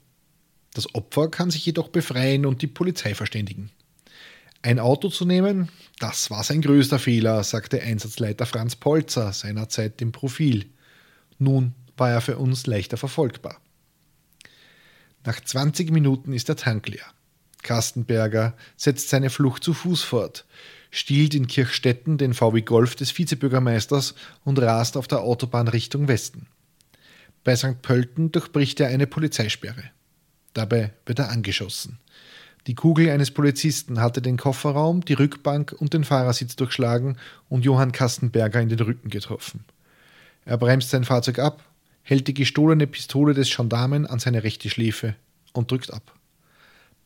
Das 0.74 0.94
Opfer 0.96 1.30
kann 1.30 1.52
sich 1.52 1.66
jedoch 1.66 1.90
befreien 1.90 2.46
und 2.46 2.62
die 2.62 2.68
Polizei 2.68 3.14
verständigen. 3.16 3.72
Ein 4.62 4.80
Auto 4.80 5.10
zu 5.10 5.26
nehmen, 5.26 5.70
das 6.00 6.30
war 6.30 6.44
sein 6.44 6.62
größter 6.62 7.00
Fehler, 7.00 7.44
sagte 7.44 7.82
Einsatzleiter 7.82 8.46
Franz 8.46 8.76
Polzer 8.76 9.34
seinerzeit 9.34 10.00
dem 10.00 10.12
Profil. 10.12 10.70
Nun 11.40 11.74
war 11.98 12.12
er 12.12 12.22
für 12.22 12.38
uns 12.38 12.68
leichter 12.68 12.98
verfolgbar. 12.98 13.60
Nach 15.26 15.40
20 15.40 15.92
Minuten 15.92 16.34
ist 16.34 16.48
der 16.48 16.56
Tank 16.56 16.88
leer. 16.88 17.06
Kastenberger 17.64 18.56
setzt 18.76 19.10
seine 19.10 19.30
Flucht 19.30 19.64
zu 19.64 19.74
Fuß 19.74 20.04
fort, 20.04 20.46
stiehlt 20.90 21.36
in 21.36 21.48
Kirchstetten 21.48 22.18
den 22.18 22.34
VW 22.34 22.62
Golf 22.62 22.96
des 22.96 23.18
Vizebürgermeisters 23.18 24.16
und 24.44 24.60
rast 24.60 24.98
auf 24.98 25.08
der 25.08 25.22
Autobahn 25.22 25.68
Richtung 25.68 26.08
Westen. 26.08 26.48
Bei 27.44 27.56
St. 27.56 27.82
Pölten 27.82 28.32
durchbricht 28.32 28.80
er 28.80 28.90
eine 28.90 29.08
Polizeisperre. 29.08 29.84
Dabei 30.54 30.94
wird 31.06 31.20
er 31.20 31.30
angeschossen. 31.30 32.00
Die 32.68 32.76
Kugel 32.76 33.10
eines 33.10 33.32
Polizisten 33.32 34.00
hatte 34.00 34.22
den 34.22 34.38
Kofferraum, 34.38 35.04
die 35.04 35.14
Rückbank 35.14 35.74
und 35.78 35.94
den 35.94 36.04
Fahrersitz 36.04 36.56
durchschlagen 36.56 37.18
und 37.50 37.66
Johann 37.66 37.92
Kastenberger 37.92 38.62
in 38.62 38.70
den 38.70 38.80
Rücken 38.80 39.10
getroffen. 39.10 39.66
Er 40.46 40.58
bremst 40.58 40.92
sein 40.92 41.04
Fahrzeug 41.04 41.40
ab, 41.40 41.64
hält 42.04 42.28
die 42.28 42.34
gestohlene 42.34 42.86
Pistole 42.86 43.34
des 43.34 43.56
Gendarmen 43.56 44.06
an 44.06 44.20
seine 44.20 44.44
rechte 44.44 44.70
Schläfe 44.70 45.16
und 45.54 45.72
drückt 45.72 45.92
ab. 45.92 46.14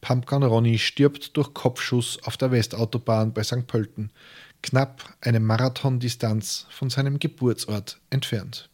Pumpgun 0.01 0.43
Ronny 0.43 0.77
stirbt 0.77 1.35
durch 1.37 1.53
Kopfschuss 1.53 2.19
auf 2.23 2.37
der 2.37 2.51
Westautobahn 2.51 3.33
bei 3.33 3.43
St. 3.43 3.65
Pölten, 3.65 4.11
knapp 4.61 5.15
eine 5.21 5.39
Marathondistanz 5.39 6.67
von 6.69 6.89
seinem 6.89 7.17
Geburtsort 7.17 7.99
entfernt. 8.09 8.69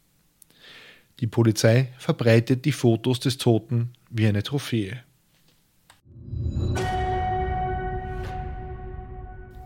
Die 1.20 1.28
Polizei 1.28 1.94
verbreitet 2.00 2.66
die 2.66 2.72
Fotos 2.72 3.20
des 3.20 3.38
Toten 3.38 3.92
wie 4.12 4.28
eine 4.28 4.44
Trophäe. 4.44 5.04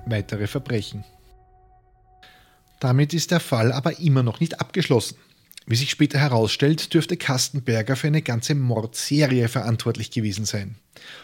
Weitere 0.06 0.48
Verbrechen. 0.48 1.04
Damit 2.80 3.14
ist 3.14 3.32
der 3.32 3.40
Fall 3.40 3.72
aber 3.72 4.00
immer 4.00 4.22
noch 4.22 4.40
nicht 4.40 4.60
abgeschlossen. 4.60 5.18
Wie 5.68 5.76
sich 5.76 5.90
später 5.90 6.20
herausstellt, 6.20 6.94
dürfte 6.94 7.18
Kastenberger 7.18 7.96
für 7.96 8.06
eine 8.06 8.22
ganze 8.22 8.54
Mordserie 8.54 9.48
verantwortlich 9.48 10.12
gewesen 10.12 10.46
sein. 10.46 10.76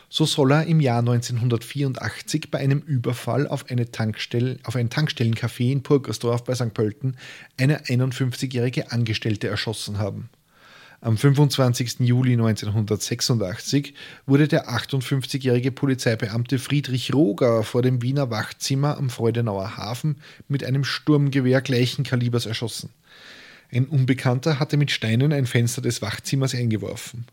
So 0.10 0.26
soll 0.26 0.52
er 0.52 0.66
im 0.66 0.80
Jahr 0.80 1.00
1984 1.00 2.50
bei 2.50 2.58
einem 2.58 2.80
Überfall 2.80 3.48
auf, 3.48 3.70
eine 3.70 3.92
Tankstelle, 3.92 4.58
auf 4.64 4.76
ein 4.76 4.90
Tankstellencafé 4.90 5.72
in 5.72 5.84
Purgersdorf 5.84 6.44
bei 6.44 6.56
St. 6.56 6.74
Pölten 6.74 7.18
eine 7.60 7.84
51-jährige 7.84 8.92
Angestellte 8.92 9.48
erschossen 9.48 10.00
haben. 10.00 10.30
Am 11.04 11.18
25. 11.18 12.02
Juli 12.02 12.34
1986 12.34 13.96
wurde 14.28 14.48
der 14.48 14.70
58-jährige 14.70 15.72
Polizeibeamte 15.72 16.60
Friedrich 16.60 17.12
Roger 17.12 17.64
vor 17.64 17.82
dem 17.82 18.04
Wiener 18.04 18.30
Wachzimmer 18.30 18.98
am 19.00 19.10
Freudenauer 19.10 19.78
Hafen 19.78 20.18
mit 20.48 20.64
einem 20.64 20.84
Sturmgewehr 20.84 21.62
gleichen 21.62 22.04
Kalibers 22.04 22.46
erschossen. 22.46 22.92
Ein 23.72 23.86
Unbekannter 23.86 24.60
hatte 24.60 24.78
mit 24.78 24.92
Steinen 24.92 25.34
ein 25.34 25.48
Fenster 25.48 25.82
des 25.82 26.04
Wachzimmers 26.04 26.54
eingeworfen. 26.54 27.26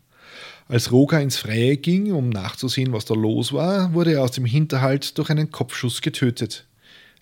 Als 0.67 0.91
Roger 0.91 1.21
ins 1.21 1.37
Freie 1.37 1.77
ging, 1.77 2.11
um 2.11 2.29
nachzusehen, 2.29 2.91
was 2.91 3.05
da 3.05 3.13
los 3.13 3.53
war, 3.53 3.93
wurde 3.93 4.13
er 4.13 4.23
aus 4.23 4.31
dem 4.31 4.45
Hinterhalt 4.45 5.15
durch 5.19 5.29
einen 5.29 5.51
Kopfschuss 5.51 6.01
getötet. 6.01 6.65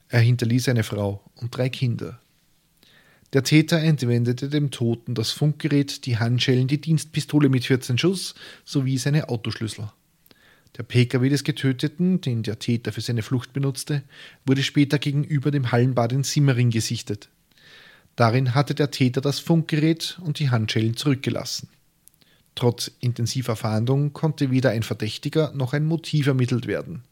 Er 0.08 0.22
hinterließ 0.22 0.70
eine 0.70 0.84
Frau 0.84 1.22
und 1.36 1.58
drei 1.58 1.68
Kinder. 1.68 2.22
Der 3.34 3.44
Täter 3.44 3.80
entwendete 3.80 4.48
dem 4.48 4.72
Toten 4.72 5.13
das 5.13 5.32
Funkgerät, 5.32 6.06
die 6.06 6.18
Handschellen, 6.18 6.68
die 6.68 6.80
Dienstpistole 6.80 7.50
mit 7.50 7.66
14 7.66 7.98
Schuss 7.98 8.36
sowie 8.63 8.98
seine 8.98 9.28
Autoschlüssel. 9.28 9.90
Der 10.78 10.84
Pkw 10.84 11.28
des 11.28 11.44
Getöteten, 11.44 12.22
den 12.22 12.44
der 12.44 12.60
Täter 12.60 12.94
für 12.94 13.02
seine 13.02 13.24
Flucht 13.24 13.52
benutzte, 13.52 14.04
wurde 14.46 14.63
später 14.63 15.00
gegenüber 15.00 15.52
dem 15.52 15.72
Hallenbad 15.72 16.13
in 16.13 16.24
Simmering 16.24 16.70
gesichtet. 16.70 17.30
Darin 18.16 18.56
hatte 18.56 18.76
der 18.76 18.92
Täter 18.92 19.20
das 19.20 19.40
Funkgerät 19.40 20.20
und 20.24 20.40
die 20.40 20.50
Handschellen 20.50 20.96
zurückgelassen. 20.96 21.68
Trotz 22.56 22.92
intensiver 23.02 23.56
Fahndung 23.56 24.13
konnte 24.13 24.52
weder 24.52 24.72
ein 24.72 24.84
Verdächtiger 24.84 25.52
noch 25.54 25.74
ein 25.74 25.86
Motiv 25.86 26.28
ermittelt 26.28 26.66
werden. 26.66 27.04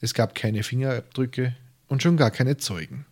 Es 0.00 0.12
gab 0.12 0.34
keine 0.34 0.62
Fingerabdrücke 0.62 1.54
und 1.88 2.02
schon 2.02 2.16
gar 2.16 2.30
keine 2.30 2.56
Zeugen. 2.56 3.06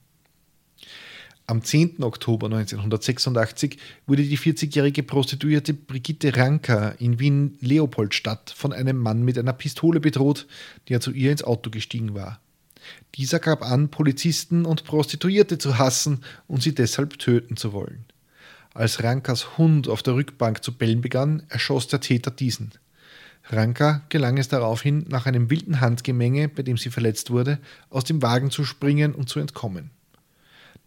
Am 1.46 1.62
10. 1.62 2.02
Oktober 2.02 2.46
1986 2.46 3.76
wurde 4.06 4.22
die 4.22 4.38
40-jährige 4.38 5.02
Prostituierte 5.02 5.74
Brigitte 5.74 6.36
Ranker 6.36 7.00
in 7.00 7.18
Wien-Leopoldstadt 7.18 8.54
von 8.56 8.72
einem 8.72 8.96
Mann 8.98 9.24
mit 9.24 9.36
einer 9.36 9.52
Pistole 9.52 9.98
bedroht, 9.98 10.46
der 10.88 11.00
zu 11.00 11.10
ihr 11.10 11.32
ins 11.32 11.42
Auto 11.42 11.70
gestiegen 11.70 12.14
war. 12.14 12.40
Dieser 13.16 13.40
gab 13.40 13.62
an, 13.62 13.90
Polizisten 13.90 14.64
und 14.64 14.84
Prostituierte 14.84 15.58
zu 15.58 15.78
hassen 15.78 16.22
und 16.46 16.62
sie 16.62 16.74
deshalb 16.74 17.18
töten 17.18 17.56
zu 17.56 17.72
wollen. 17.72 18.04
Als 18.72 19.02
Rankas 19.02 19.58
Hund 19.58 19.88
auf 19.88 20.02
der 20.02 20.14
Rückbank 20.14 20.62
zu 20.62 20.72
bellen 20.72 21.00
begann, 21.00 21.42
erschoss 21.48 21.88
der 21.88 22.00
Täter 22.00 22.30
diesen. 22.30 22.72
Ranka 23.50 24.02
gelang 24.08 24.38
es 24.38 24.48
daraufhin, 24.48 25.04
nach 25.08 25.26
einem 25.26 25.50
wilden 25.50 25.80
Handgemenge, 25.80 26.48
bei 26.48 26.62
dem 26.62 26.76
sie 26.76 26.90
verletzt 26.90 27.30
wurde, 27.30 27.58
aus 27.90 28.04
dem 28.04 28.22
Wagen 28.22 28.50
zu 28.50 28.64
springen 28.64 29.14
und 29.14 29.28
zu 29.28 29.40
entkommen. 29.40 29.90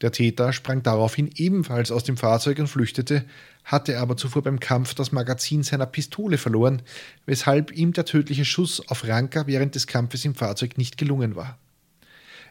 Der 0.01 0.11
Täter 0.11 0.51
sprang 0.51 0.83
daraufhin 0.83 1.29
ebenfalls 1.35 1.91
aus 1.91 2.03
dem 2.03 2.17
Fahrzeug 2.17 2.59
und 2.59 2.67
flüchtete, 2.67 3.25
hatte 3.63 3.99
aber 3.99 4.17
zuvor 4.17 4.43
beim 4.43 4.59
Kampf 4.59 4.93
das 4.93 5.11
Magazin 5.11 5.63
seiner 5.63 5.85
Pistole 5.85 6.37
verloren, 6.37 6.81
weshalb 7.25 7.71
ihm 7.71 7.93
der 7.93 8.05
tödliche 8.05 8.45
Schuss 8.45 8.85
auf 8.89 9.07
Ranka 9.07 9.47
während 9.47 9.75
des 9.75 9.87
Kampfes 9.87 10.25
im 10.25 10.35
Fahrzeug 10.35 10.77
nicht 10.77 10.97
gelungen 10.97 11.35
war. 11.35 11.57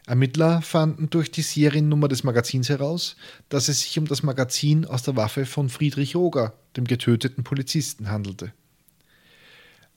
Ermittler 0.07 0.61
fanden 0.61 1.09
durch 1.09 1.31
die 1.31 1.41
Seriennummer 1.41 2.07
des 2.07 2.23
Magazins 2.23 2.69
heraus, 2.69 3.15
dass 3.49 3.69
es 3.69 3.81
sich 3.81 3.97
um 3.97 4.05
das 4.05 4.21
Magazin 4.21 4.85
aus 4.85 5.01
der 5.01 5.15
Waffe 5.15 5.45
von 5.45 5.69
Friedrich 5.69 6.15
Roger, 6.15 6.53
dem 6.77 6.85
getöteten 6.85 7.43
Polizisten, 7.43 8.09
handelte. 8.09 8.53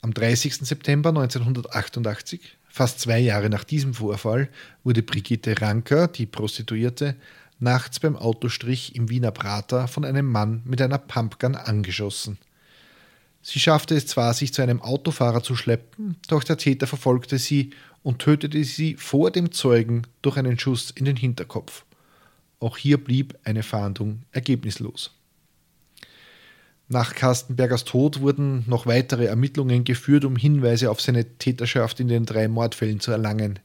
Am 0.00 0.14
30. 0.14 0.54
September 0.54 1.10
1988, 1.10 2.56
fast 2.68 3.00
zwei 3.00 3.18
Jahre 3.18 3.50
nach 3.50 3.64
diesem 3.64 3.94
Vorfall, 3.94 4.48
wurde 4.84 5.02
Brigitte 5.02 5.60
Ranker, 5.60 6.08
die 6.08 6.26
Prostituierte, 6.26 7.16
nachts 7.58 8.00
beim 8.00 8.16
Autostrich 8.16 8.94
im 8.94 9.10
Wiener 9.10 9.30
Prater 9.30 9.88
von 9.88 10.04
einem 10.04 10.26
Mann 10.26 10.62
mit 10.64 10.80
einer 10.80 10.98
Pumpgun 10.98 11.54
angeschossen. 11.54 12.38
Sie 13.42 13.60
schaffte 13.60 13.94
es 13.94 14.06
zwar, 14.06 14.34
sich 14.34 14.52
zu 14.52 14.62
einem 14.62 14.82
Autofahrer 14.82 15.42
zu 15.42 15.56
schleppen, 15.56 16.16
doch 16.28 16.44
der 16.44 16.58
Täter 16.58 16.86
verfolgte 16.86 17.38
sie 17.38 17.70
und 18.02 18.18
tötete 18.20 18.62
sie 18.64 18.94
vor 18.96 19.30
dem 19.30 19.52
Zeugen 19.52 20.02
durch 20.22 20.36
einen 20.36 20.58
Schuss 20.58 20.90
in 20.90 21.04
den 21.04 21.16
Hinterkopf. 21.16 21.84
Auch 22.60 22.76
hier 22.76 23.02
blieb 23.02 23.38
eine 23.44 23.62
Fahndung 23.62 24.22
ergebnislos. 24.32 25.12
Nach 26.88 27.14
Kastenbergers 27.14 27.84
Tod 27.84 28.20
wurden 28.20 28.64
noch 28.66 28.86
weitere 28.86 29.26
Ermittlungen 29.26 29.84
geführt, 29.84 30.24
um 30.24 30.36
Hinweise 30.36 30.90
auf 30.90 31.00
seine 31.00 31.36
Täterschaft 31.36 32.00
in 32.00 32.08
den 32.08 32.24
drei 32.24 32.48
Mordfällen 32.48 32.98
zu 32.98 33.10
erlangen. 33.10 33.58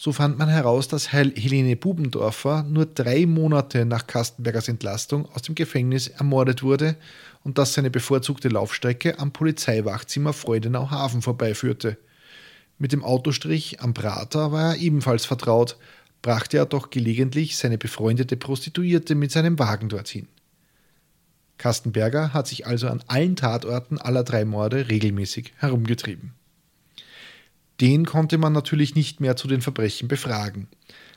So 0.00 0.12
fand 0.12 0.38
man 0.38 0.48
heraus, 0.48 0.86
dass 0.86 1.12
Helene 1.12 1.74
Bubendorfer 1.74 2.62
nur 2.62 2.86
drei 2.86 3.26
Monate 3.26 3.84
nach 3.84 4.06
Kastenbergers 4.06 4.68
Entlastung 4.68 5.28
aus 5.34 5.42
dem 5.42 5.56
Gefängnis 5.56 6.06
ermordet 6.06 6.62
wurde 6.62 6.94
und 7.42 7.58
dass 7.58 7.74
seine 7.74 7.90
bevorzugte 7.90 8.48
Laufstrecke 8.48 9.18
am 9.18 9.32
Polizeiwachzimmer 9.32 10.32
Freudenau-Hafen 10.32 11.20
vorbeiführte. 11.20 11.98
Mit 12.78 12.92
dem 12.92 13.02
Autostrich 13.02 13.80
am 13.80 13.92
Prater 13.92 14.52
war 14.52 14.76
er 14.76 14.80
ebenfalls 14.80 15.24
vertraut, 15.24 15.76
brachte 16.22 16.58
er 16.58 16.66
doch 16.66 16.90
gelegentlich 16.90 17.56
seine 17.56 17.76
befreundete 17.76 18.36
Prostituierte 18.36 19.16
mit 19.16 19.32
seinem 19.32 19.58
Wagen 19.58 19.88
dorthin. 19.88 20.28
Kastenberger 21.56 22.32
hat 22.32 22.46
sich 22.46 22.68
also 22.68 22.86
an 22.86 23.02
allen 23.08 23.34
Tatorten 23.34 23.98
aller 23.98 24.22
drei 24.22 24.44
Morde 24.44 24.90
regelmäßig 24.90 25.54
herumgetrieben. 25.56 26.37
Den 27.80 28.04
konnte 28.06 28.38
man 28.38 28.52
natürlich 28.52 28.94
nicht 28.94 29.20
mehr 29.20 29.36
zu 29.36 29.46
den 29.46 29.60
Verbrechen 29.60 30.08
befragen. 30.08 30.68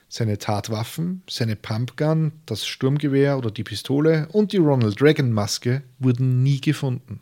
Seine 0.10 0.38
Tatwaffen, 0.38 1.24
seine 1.30 1.56
Pumpgun, 1.56 2.34
das 2.46 2.68
Sturmgewehr 2.68 3.38
oder 3.38 3.50
die 3.50 3.64
Pistole 3.64 4.28
und 4.32 4.52
die 4.52 4.58
Ronald 4.58 5.02
Reagan 5.02 5.32
Maske 5.32 5.84
wurden 6.00 6.44
nie 6.44 6.60
gefunden. 6.60 7.22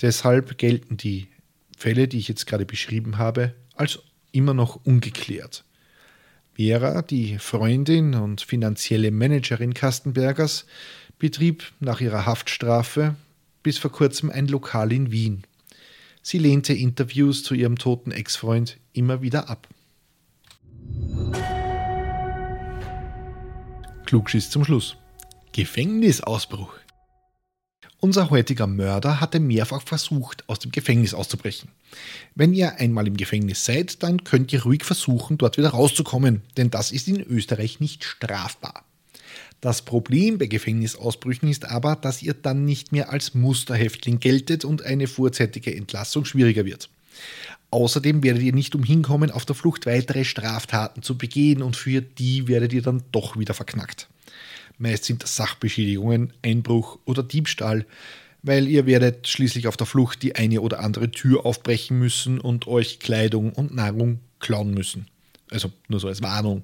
Deshalb 0.00 0.56
gelten 0.56 0.96
die 0.96 1.28
Fälle, 1.76 2.08
die 2.08 2.18
ich 2.18 2.28
jetzt 2.28 2.46
gerade 2.46 2.64
beschrieben 2.64 3.18
habe, 3.18 3.54
als 3.74 4.00
immer 4.32 4.54
noch 4.54 4.80
ungeklärt. 4.84 5.64
Vera, 6.54 7.02
die 7.02 7.38
Freundin 7.38 8.14
und 8.14 8.40
finanzielle 8.40 9.10
Managerin 9.10 9.74
Kastenbergers, 9.74 10.66
betrieb 11.18 11.70
nach 11.80 12.00
ihrer 12.00 12.26
Haftstrafe 12.26 13.14
bis 13.62 13.78
vor 13.78 13.92
kurzem 13.92 14.30
ein 14.30 14.48
Lokal 14.48 14.92
in 14.92 15.12
Wien. 15.12 15.44
Sie 16.22 16.38
lehnte 16.38 16.72
Interviews 16.74 17.42
zu 17.42 17.54
ihrem 17.54 17.78
toten 17.78 18.12
Ex-Freund 18.12 18.78
immer 18.92 19.22
wieder 19.22 19.48
ab. 19.48 19.68
Klugschiss 24.06 24.50
zum 24.50 24.64
Schluss. 24.64 24.96
Gefängnisausbruch. 25.52 26.74
Unser 28.00 28.30
heutiger 28.30 28.66
Mörder 28.66 29.20
hatte 29.20 29.40
mehrfach 29.40 29.82
versucht, 29.82 30.48
aus 30.48 30.58
dem 30.58 30.72
Gefängnis 30.72 31.12
auszubrechen. 31.12 31.70
Wenn 32.34 32.54
ihr 32.54 32.76
einmal 32.76 33.06
im 33.06 33.16
Gefängnis 33.16 33.64
seid, 33.64 34.02
dann 34.02 34.24
könnt 34.24 34.52
ihr 34.52 34.62
ruhig 34.62 34.84
versuchen, 34.84 35.36
dort 35.36 35.58
wieder 35.58 35.68
rauszukommen, 35.70 36.42
denn 36.56 36.70
das 36.70 36.92
ist 36.92 37.08
in 37.08 37.20
Österreich 37.20 37.78
nicht 37.78 38.04
strafbar. 38.04 38.84
Das 39.60 39.82
Problem 39.82 40.38
bei 40.38 40.46
Gefängnisausbrüchen 40.46 41.48
ist 41.48 41.66
aber, 41.66 41.96
dass 41.96 42.22
ihr 42.22 42.34
dann 42.34 42.64
nicht 42.64 42.92
mehr 42.92 43.10
als 43.10 43.34
Musterhäftling 43.34 44.18
geltet 44.18 44.64
und 44.64 44.82
eine 44.82 45.06
vorzeitige 45.06 45.74
Entlassung 45.74 46.24
schwieriger 46.24 46.64
wird. 46.64 46.88
Außerdem 47.70 48.22
werdet 48.22 48.42
ihr 48.42 48.54
nicht 48.54 48.74
umhin 48.74 49.02
kommen, 49.02 49.30
auf 49.30 49.44
der 49.44 49.54
Flucht 49.54 49.86
weitere 49.86 50.24
Straftaten 50.24 51.02
zu 51.02 51.18
begehen 51.18 51.62
und 51.62 51.76
für 51.76 52.00
die 52.00 52.48
werdet 52.48 52.72
ihr 52.72 52.82
dann 52.82 53.02
doch 53.12 53.38
wieder 53.38 53.54
verknackt. 53.54 54.08
Meist 54.78 55.04
sind 55.04 55.22
das 55.22 55.36
Sachbeschädigungen, 55.36 56.32
Einbruch 56.42 56.98
oder 57.04 57.22
Diebstahl, 57.22 57.84
weil 58.42 58.66
ihr 58.66 58.86
werdet 58.86 59.28
schließlich 59.28 59.68
auf 59.68 59.76
der 59.76 59.86
Flucht 59.86 60.22
die 60.22 60.36
eine 60.36 60.62
oder 60.62 60.80
andere 60.80 61.10
Tür 61.10 61.44
aufbrechen 61.44 61.98
müssen 61.98 62.40
und 62.40 62.66
euch 62.66 62.98
Kleidung 62.98 63.52
und 63.52 63.74
Nahrung 63.74 64.20
klauen 64.40 64.72
müssen. 64.72 65.06
Also 65.50 65.72
nur 65.88 66.00
so 66.00 66.08
als 66.08 66.22
Warnung. 66.22 66.62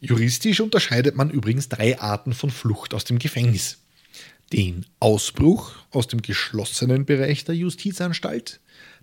Juristisch 0.00 0.60
unterscheidet 0.60 1.14
man 1.14 1.30
übrigens 1.30 1.68
drei 1.68 2.00
Arten 2.00 2.32
von 2.32 2.50
Flucht 2.50 2.94
aus 2.94 3.04
dem 3.04 3.18
Gefängnis. 3.18 3.78
Den 4.52 4.86
Ausbruch 4.98 5.74
aus 5.90 6.08
dem 6.08 6.22
geschlossenen 6.22 7.04
Bereich 7.04 7.44
der 7.44 7.54
Justizanstalt. 7.54 8.60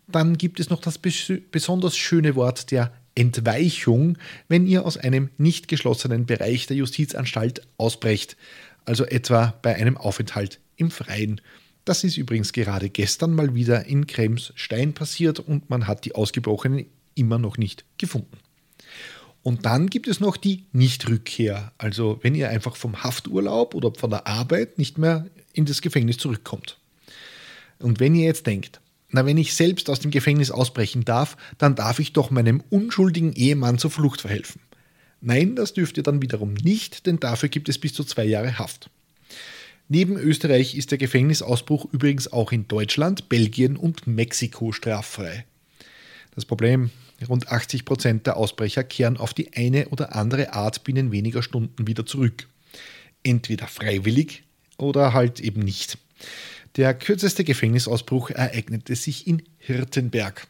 Dann 0.07 0.37
gibt 0.37 0.59
es 0.59 0.69
noch 0.69 0.81
das 0.81 0.97
besonders 0.97 1.95
schöne 1.95 2.35
Wort 2.35 2.71
der 2.71 2.91
Entweichung, 3.15 4.17
wenn 4.49 4.67
ihr 4.67 4.85
aus 4.85 4.97
einem 4.97 5.29
nicht 5.37 5.67
geschlossenen 5.67 6.25
Bereich 6.25 6.67
der 6.67 6.77
Justizanstalt 6.77 7.61
ausbrecht, 7.77 8.35
also 8.83 9.05
etwa 9.05 9.53
bei 9.61 9.75
einem 9.75 9.97
Aufenthalt 9.97 10.59
im 10.75 10.91
Freien. 10.91 11.41
Das 11.85 12.03
ist 12.03 12.17
übrigens 12.17 12.51
gerade 12.51 12.89
gestern 12.89 13.33
mal 13.33 13.55
wieder 13.55 13.85
in 13.85 14.07
Kremsstein 14.07 14.93
passiert 14.93 15.39
und 15.39 15.69
man 15.69 15.87
hat 15.87 16.05
die 16.05 16.15
Ausgebrochenen 16.15 16.87
immer 17.13 17.37
noch 17.37 17.57
nicht 17.57 17.85
gefunden. 17.97 18.37
Und 19.45 19.67
dann 19.67 19.91
gibt 19.91 20.07
es 20.07 20.19
noch 20.19 20.37
die 20.37 20.63
Nichtrückkehr. 20.71 21.71
Also 21.77 22.17
wenn 22.23 22.33
ihr 22.33 22.49
einfach 22.49 22.75
vom 22.75 23.03
Hafturlaub 23.03 23.75
oder 23.75 23.93
von 23.93 24.09
der 24.09 24.25
Arbeit 24.25 24.79
nicht 24.79 24.97
mehr 24.97 25.27
in 25.53 25.65
das 25.65 25.83
Gefängnis 25.83 26.17
zurückkommt. 26.17 26.79
Und 27.77 27.99
wenn 27.99 28.15
ihr 28.15 28.25
jetzt 28.25 28.47
denkt, 28.47 28.81
na, 29.11 29.23
wenn 29.27 29.37
ich 29.37 29.53
selbst 29.53 29.87
aus 29.91 29.99
dem 29.99 30.09
Gefängnis 30.09 30.49
ausbrechen 30.49 31.05
darf, 31.05 31.37
dann 31.59 31.75
darf 31.75 31.99
ich 31.99 32.11
doch 32.11 32.31
meinem 32.31 32.63
unschuldigen 32.71 33.33
Ehemann 33.33 33.77
zur 33.77 33.91
Flucht 33.91 34.21
verhelfen. 34.21 34.61
Nein, 35.21 35.55
das 35.55 35.75
dürft 35.75 35.97
ihr 35.97 36.03
dann 36.03 36.23
wiederum 36.23 36.55
nicht, 36.55 37.05
denn 37.05 37.19
dafür 37.19 37.49
gibt 37.49 37.69
es 37.69 37.77
bis 37.77 37.93
zu 37.93 38.03
zwei 38.03 38.25
Jahre 38.25 38.57
Haft. 38.57 38.89
Neben 39.89 40.17
Österreich 40.17 40.73
ist 40.73 40.89
der 40.89 40.97
Gefängnisausbruch 40.97 41.85
übrigens 41.93 42.33
auch 42.33 42.51
in 42.51 42.67
Deutschland, 42.67 43.29
Belgien 43.29 43.77
und 43.77 44.07
Mexiko 44.07 44.71
straffrei. 44.71 45.45
Das 46.33 46.45
Problem 46.45 46.89
Rund 47.27 47.49
80 47.49 47.85
Prozent 47.85 48.27
der 48.27 48.37
Ausbrecher 48.37 48.83
kehren 48.83 49.17
auf 49.17 49.33
die 49.33 49.53
eine 49.53 49.89
oder 49.89 50.15
andere 50.15 50.53
Art 50.53 50.83
binnen 50.83 51.11
weniger 51.11 51.41
Stunden 51.41 51.87
wieder 51.87 52.05
zurück. 52.05 52.47
Entweder 53.23 53.67
freiwillig 53.67 54.43
oder 54.77 55.13
halt 55.13 55.39
eben 55.39 55.61
nicht. 55.61 55.97
Der 56.75 56.93
kürzeste 56.93 57.43
Gefängnisausbruch 57.43 58.31
ereignete 58.31 58.95
sich 58.95 59.27
in 59.27 59.43
Hirtenberg. 59.57 60.47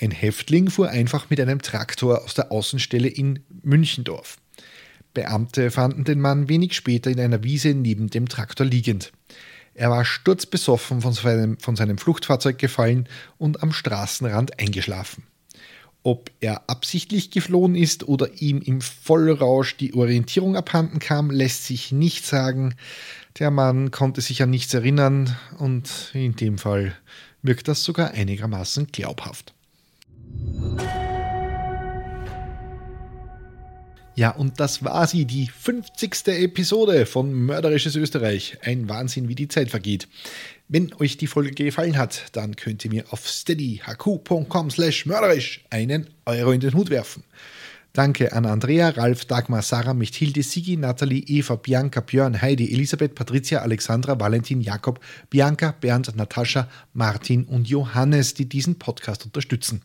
Ein 0.00 0.10
Häftling 0.10 0.70
fuhr 0.70 0.88
einfach 0.88 1.28
mit 1.28 1.38
einem 1.38 1.60
Traktor 1.60 2.24
aus 2.24 2.32
der 2.32 2.50
Außenstelle 2.50 3.08
in 3.08 3.40
Münchendorf. 3.62 4.38
Beamte 5.12 5.70
fanden 5.70 6.04
den 6.04 6.20
Mann 6.20 6.48
wenig 6.48 6.74
später 6.74 7.10
in 7.10 7.20
einer 7.20 7.42
Wiese 7.42 7.74
neben 7.74 8.08
dem 8.08 8.28
Traktor 8.28 8.66
liegend. 8.66 9.12
Er 9.74 9.90
war 9.90 10.04
sturzbesoffen 10.04 11.02
von 11.02 11.12
seinem, 11.12 11.58
von 11.58 11.76
seinem 11.76 11.98
Fluchtfahrzeug 11.98 12.58
gefallen 12.58 13.08
und 13.36 13.62
am 13.62 13.72
Straßenrand 13.72 14.58
eingeschlafen. 14.58 15.24
Ob 16.02 16.30
er 16.40 16.68
absichtlich 16.70 17.30
geflohen 17.30 17.74
ist 17.74 18.08
oder 18.08 18.40
ihm 18.40 18.62
im 18.62 18.80
Vollrausch 18.80 19.76
die 19.76 19.92
Orientierung 19.92 20.56
abhanden 20.56 20.98
kam, 20.98 21.30
lässt 21.30 21.66
sich 21.66 21.92
nicht 21.92 22.24
sagen. 22.24 22.74
Der 23.38 23.50
Mann 23.50 23.90
konnte 23.90 24.22
sich 24.22 24.42
an 24.42 24.50
nichts 24.50 24.72
erinnern 24.72 25.36
und 25.58 26.10
in 26.14 26.36
dem 26.36 26.56
Fall 26.56 26.94
wirkt 27.42 27.68
das 27.68 27.84
sogar 27.84 28.12
einigermaßen 28.12 28.86
glaubhaft. 28.92 29.52
Ja, 34.16 34.30
und 34.32 34.60
das 34.60 34.84
war 34.84 35.06
sie, 35.06 35.24
die 35.24 35.46
50. 35.46 36.28
Episode 36.28 37.06
von 37.06 37.32
Mörderisches 37.32 37.94
Österreich. 37.96 38.58
Ein 38.62 38.88
Wahnsinn, 38.88 39.28
wie 39.28 39.34
die 39.34 39.48
Zeit 39.48 39.70
vergeht. 39.70 40.08
Wenn 40.72 40.94
euch 41.00 41.16
die 41.16 41.26
Folge 41.26 41.50
gefallen 41.50 41.98
hat, 41.98 42.26
dann 42.30 42.54
könnt 42.54 42.84
ihr 42.84 42.92
mir 42.92 43.04
auf 43.10 43.26
steadyhq.com 43.26 44.70
slash 44.70 45.04
mörderisch 45.04 45.64
einen 45.68 46.08
Euro 46.26 46.52
in 46.52 46.60
den 46.60 46.74
Hut 46.74 46.90
werfen. 46.90 47.24
Danke 47.92 48.32
an 48.32 48.46
Andrea, 48.46 48.90
Ralf, 48.90 49.24
Dagmar, 49.24 49.62
Sarah, 49.62 49.94
Mechthilde, 49.94 50.44
Sigi, 50.44 50.76
Nathalie, 50.76 51.24
Eva, 51.26 51.56
Bianca, 51.56 51.98
Björn, 51.98 52.40
Heidi, 52.40 52.72
Elisabeth, 52.72 53.16
Patricia, 53.16 53.62
Alexandra, 53.62 54.20
Valentin, 54.20 54.60
Jakob, 54.60 55.00
Bianca, 55.28 55.72
Bernd, 55.72 56.14
Natascha, 56.14 56.68
Martin 56.92 57.46
und 57.46 57.68
Johannes, 57.68 58.34
die 58.34 58.48
diesen 58.48 58.78
Podcast 58.78 59.24
unterstützen. 59.24 59.82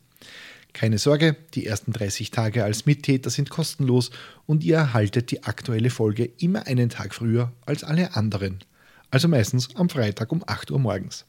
Keine 0.73 0.99
Sorge, 0.99 1.35
die 1.55 1.65
ersten 1.65 1.93
30 1.93 2.29
Tage 2.29 2.63
als 2.63 2.85
Mittäter 2.85 3.31
sind 3.31 3.49
kostenlos 3.49 4.11
und 4.45 4.63
ihr 4.63 4.75
erhaltet 4.75 5.31
die 5.31 5.45
aktuelle 5.45 5.89
Folge 5.89 6.29
immer 6.37 6.67
einen 6.67 6.91
Tag 6.91 7.15
früher 7.15 7.51
als 7.65 7.83
alle 7.83 8.15
anderen 8.15 8.59
also 9.15 9.30
meistens 9.30 9.73
am 9.78 9.88
Freitag 9.88 10.30
um 10.34 10.43
8 10.45 10.71
Uhr 10.71 10.80
morgens. 10.80 11.23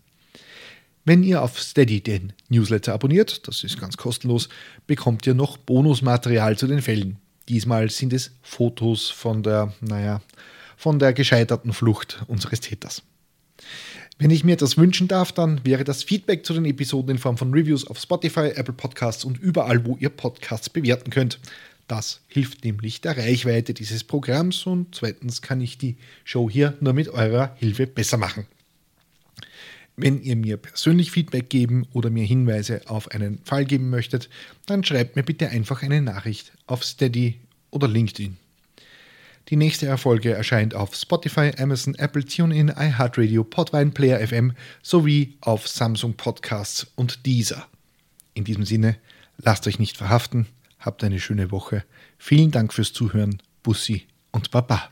Wenn 1.05 1.23
ihr 1.23 1.41
auf 1.41 1.57
Steady 1.57 2.01
den 2.01 2.33
Newsletter 2.49 2.93
abonniert, 2.93 3.47
das 3.47 3.63
ist 3.63 3.79
ganz 3.79 3.97
kostenlos, 3.97 4.49
bekommt 4.89 5.25
ihr 5.25 5.35
noch 5.35 5.57
Bonusmaterial 5.57 6.59
zu 6.59 6.67
den 6.67 6.83
Fällen. 6.83 7.19
Diesmal 7.49 7.89
sind 7.91 8.13
es 8.13 8.33
Fotos 8.43 9.09
von 9.09 9.45
der, 9.45 9.73
naja, 9.81 10.21
von 10.77 10.99
der 10.99 11.13
gescheiterten 11.13 11.73
Flucht 11.73 12.25
unseres 12.27 12.59
Täters. 12.59 13.05
Wenn 14.19 14.33
ich 14.33 14.43
mir 14.43 14.57
das 14.57 14.77
wünschen 14.77 15.07
darf, 15.07 15.31
dann 15.31 15.65
wäre 15.65 15.85
das 15.85 16.03
Feedback 16.03 16.45
zu 16.45 16.55
den 16.55 16.65
Episoden 16.65 17.13
in 17.13 17.19
Form 17.19 17.39
von 17.39 17.55
Reviews 17.55 17.87
auf 17.87 18.01
Spotify, 18.01 18.49
Apple 18.49 18.75
Podcasts 18.75 19.25
und 19.25 19.39
überall, 19.39 19.87
wo 19.87 19.97
ihr 20.01 20.09
Podcasts 20.09 20.69
bewerten 20.69 21.11
könnt. 21.11 21.39
Das 21.87 22.21
hilft 22.27 22.65
nämlich 22.65 23.01
der 23.01 23.17
Reichweite 23.17 23.73
dieses 23.73 24.03
Programms 24.03 24.67
und 24.67 24.95
zweitens 24.95 25.41
kann 25.41 25.61
ich 25.61 25.79
die 25.79 25.97
Show 26.25 26.51
hier 26.51 26.77
nur 26.81 26.93
mit 26.93 27.09
eurer 27.09 27.55
Hilfe 27.57 27.87
besser 27.87 28.17
machen. 28.17 28.47
Wenn 29.95 30.21
ihr 30.21 30.37
mir 30.37 30.57
persönlich 30.57 31.11
Feedback 31.11 31.49
geben 31.49 31.87
oder 31.93 32.11
mir 32.11 32.25
Hinweise 32.25 32.83
auf 32.87 33.11
einen 33.13 33.39
Fall 33.45 33.65
geben 33.65 33.89
möchtet, 33.89 34.29
dann 34.67 34.85
schreibt 34.85 35.17
mir 35.17 35.23
bitte 35.23 35.49
einfach 35.49 35.83
eine 35.83 36.03
Nachricht 36.03 36.53
auf 36.67 36.85
Steady 36.85 37.41
oder 37.71 37.89
LinkedIn. 37.89 38.37
Die 39.49 39.57
nächste 39.57 39.87
Erfolge 39.87 40.33
erscheint 40.33 40.75
auf 40.75 40.95
Spotify, 40.97 41.53
Amazon, 41.57 41.95
Apple, 41.95 42.25
TuneIn, 42.25 42.69
iHeartRadio, 42.69 43.45
Podvine, 43.45 43.93
Player 43.93 44.27
FM 44.27 44.53
sowie 44.83 45.37
auf 45.41 45.69
Samsung 45.69 46.15
Podcasts 46.15 46.89
und 46.97 47.25
Deezer. 47.25 47.67
In 48.35 48.43
diesem 48.43 48.65
Sinne, 48.65 48.97
lasst 49.39 49.69
euch 49.69 49.79
nicht 49.79 49.97
verhaften 49.97 50.47
Habt 50.87 51.03
eine 51.03 51.19
schöne 51.19 51.51
Woche. 51.51 51.85
Vielen 52.17 52.53
Dank 52.53 52.73
fürs 52.73 52.93
Zuhören. 52.93 53.43
Bussi 53.65 54.07
und 54.31 54.53
Baba. 54.53 54.91